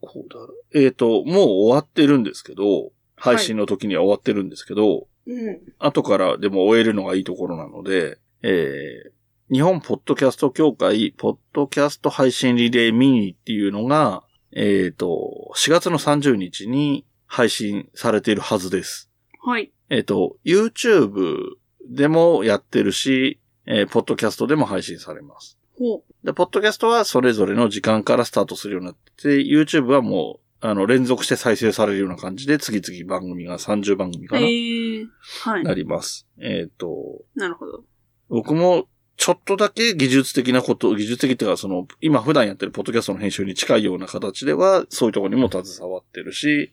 [0.00, 0.80] こうだ。
[0.80, 5.60] えっ、と、もう終わってるんですけど、配信の時には終わってるんですけど、うん。
[5.78, 19.10] 後からでも終えるのがいいところなので、えー、日本ポッドキャスト協会、ポッドキャスト配信リレーミニっていうのが、えっ、と、4月の30日に配信されているはずです。
[19.42, 19.72] はい。
[19.88, 21.54] えっ、と、YouTube
[21.88, 25.58] でもやってるし、えーポッドキャストでも配信されます。
[25.78, 26.26] ほう。
[26.26, 35.06] で、ポッドキャストはそれぞれの時間からスタートするようになってて、YouTube はもう、あの、連続して再生されるような感じで、次々番組が30番組かえな、ー、
[35.42, 35.64] はい。
[35.64, 36.26] なります。
[36.38, 37.84] えっ、と、なるほど。
[38.28, 38.88] 僕も、
[39.20, 46.72] ちょっとだけ技術的なこと、技術的っていうか、その、今普段やってるポッドキャストの編集に近いような形では、そういうところにも携わってるし、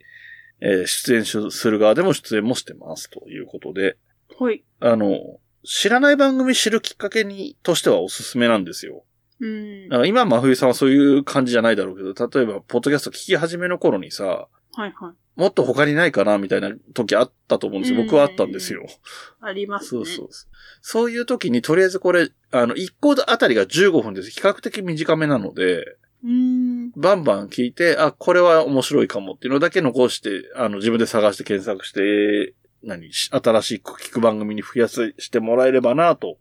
[0.62, 3.98] えー出演する側でも出演もしてますということで、
[4.40, 4.64] はい。
[4.80, 5.20] あの、
[5.66, 9.04] 知らない番組知るきっかけに、としてはおすすめなんですよ。
[9.42, 9.90] うん。
[9.90, 15.14] だから今、真冬さんはそういう感じじゃないだろうけど、例えば、ポッドキャスト聞き始めの頃にさ、はいはい。
[15.38, 18.04] もっと他にないかなみたいな時あったと思うんですよ。
[18.04, 18.88] 僕はあったんですよ。
[19.40, 19.90] ありますね。
[19.90, 20.30] そうそう
[20.82, 21.12] そう。
[21.12, 24.32] いう時に、とりあえずこれ、あの、1個あたりが15分です。
[24.32, 25.84] 比較的短めなので、
[26.24, 26.92] うーん。
[26.96, 36.40] バンバン聞いて、あ、これは面白いかもっていうのだけ残して、あの、自分で探して検索して、何、し新しく聞く番組に増やすしてもらえればな、と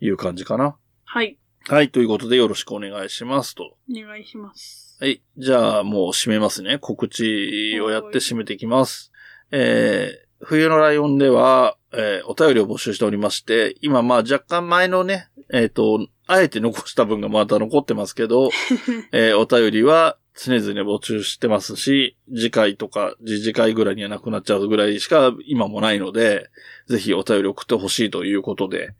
[0.00, 0.76] いう感じかな。
[1.04, 1.38] はい。
[1.68, 3.76] はい、ということでよろしくお願いしますと。
[3.88, 4.91] お願いします。
[5.00, 5.22] はい。
[5.36, 6.78] じゃあ、もう締めますね。
[6.78, 9.12] 告知をやって締めていきます。
[9.50, 18.50] えー、冬のライオンでは、えーお便りを募集しておりまして、今まあ若干前のね、えっ、と、あえて残した分がまだ残ってますけど、
[19.12, 26.48] えーお便りは常々募集してますし、次回とか次次回ぐらいにはなくなっちゃうぐらいしか今もないので、
[26.88, 28.92] ぜひお便り送ってほしいということで、はい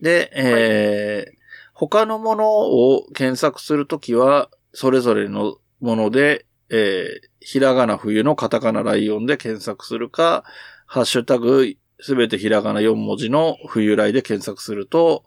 [0.00, 1.36] で、えー
[1.78, 10.44] 他のものを検索するときは、それぞれのもので、えーひらがな冬のカタカナライオンで検索するか、
[10.86, 15.24] ハッシュタグすべてひらがな4文字の冬来で検索すると、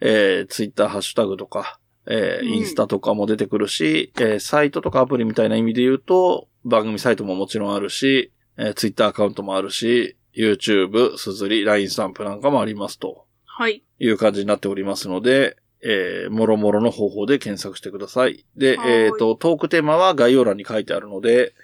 [0.00, 1.79] えー、ツイッターハッシュタグとか、
[2.10, 13.82] えーうんインスタとかも出てくるし、えーサイトとかアプリみたいな意味で言うと、番組サイトももちろんあるし、えー、ツイッターアカウントもあるし、YouTube、すずり、LINE スタンプなんかもありますとはい。
[13.98, 18.44] いう感じになっておりますので、えー、もろもろの方法で検索してください。
[18.56, 21.54] で、はいえっ、と、トークテーマは概要欄に書いてあるので、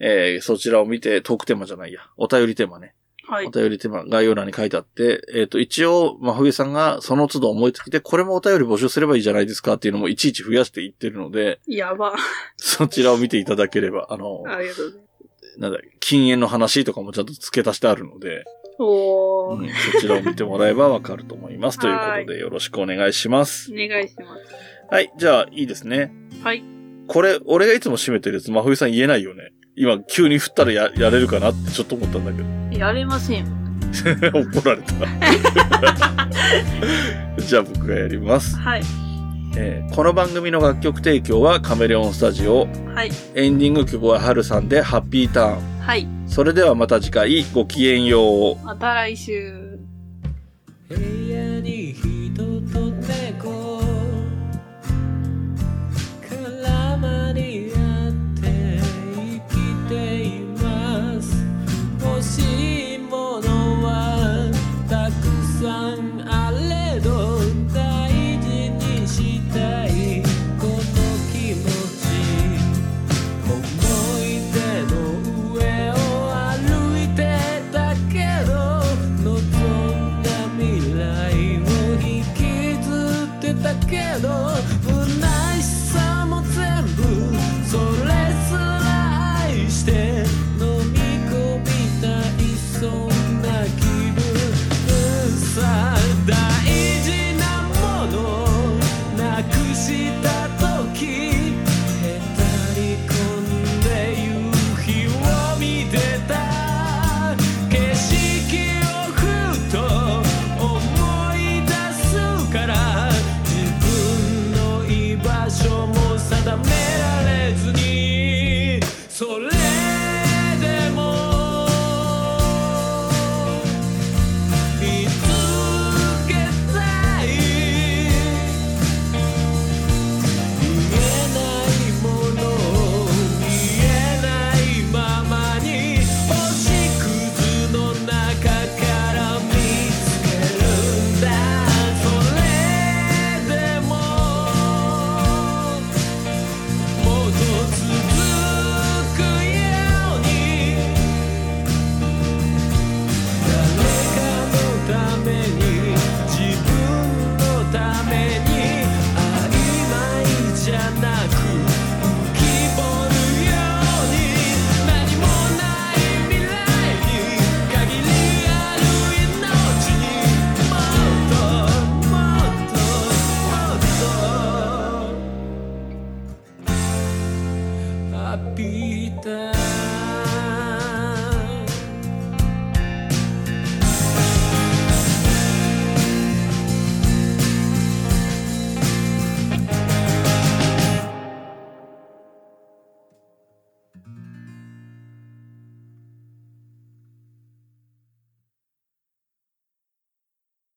[0.00, 2.94] えーそちらを見て、トークテーマじゃないや、お便りテーマね。
[3.30, 3.50] はいお。
[3.50, 12.14] 便りテーマ、概要欄に書いてあって、えっ、と、一応、真冬さんがその都度思いつきで、これもお便り募集すればいいじゃないですかっていうのもいちいち増やしていってるので、やば。
[12.56, 15.06] そちらを見ていただければ、あの、ありがとうございま
[15.54, 15.58] す。
[15.58, 18.44] なんだ、禁煙の話とかもちゃんと付け足してあるので、
[18.80, 19.60] おー。
[19.60, 21.78] うんそちらを見てもらえばわかると思います。
[21.78, 23.70] ということで、よろしくお願いします。
[23.72, 24.42] お願いします。
[24.90, 26.12] はい、じゃあ、いいですね。
[26.42, 26.64] はい。
[27.06, 29.52] これ、俺がいつも締めてるやつ、真冬さん言えないよね。
[29.76, 32.48] 今、急に振ったらや、やれるかなってちょっと思ったんだけど。
[32.78, 33.46] やれませんよ。
[34.34, 34.94] 怒られた。
[37.42, 38.82] じゃあ僕がやります、はい。
[39.56, 42.68] えーこの番組の楽曲提供はカメレオンスタジオ。
[42.94, 43.10] はい。
[43.34, 45.80] エンディング曲はハルさんでハッピーターン。
[45.80, 46.06] はい。
[46.26, 48.64] それではまた次回ごきげんよう。
[48.64, 49.80] また来週。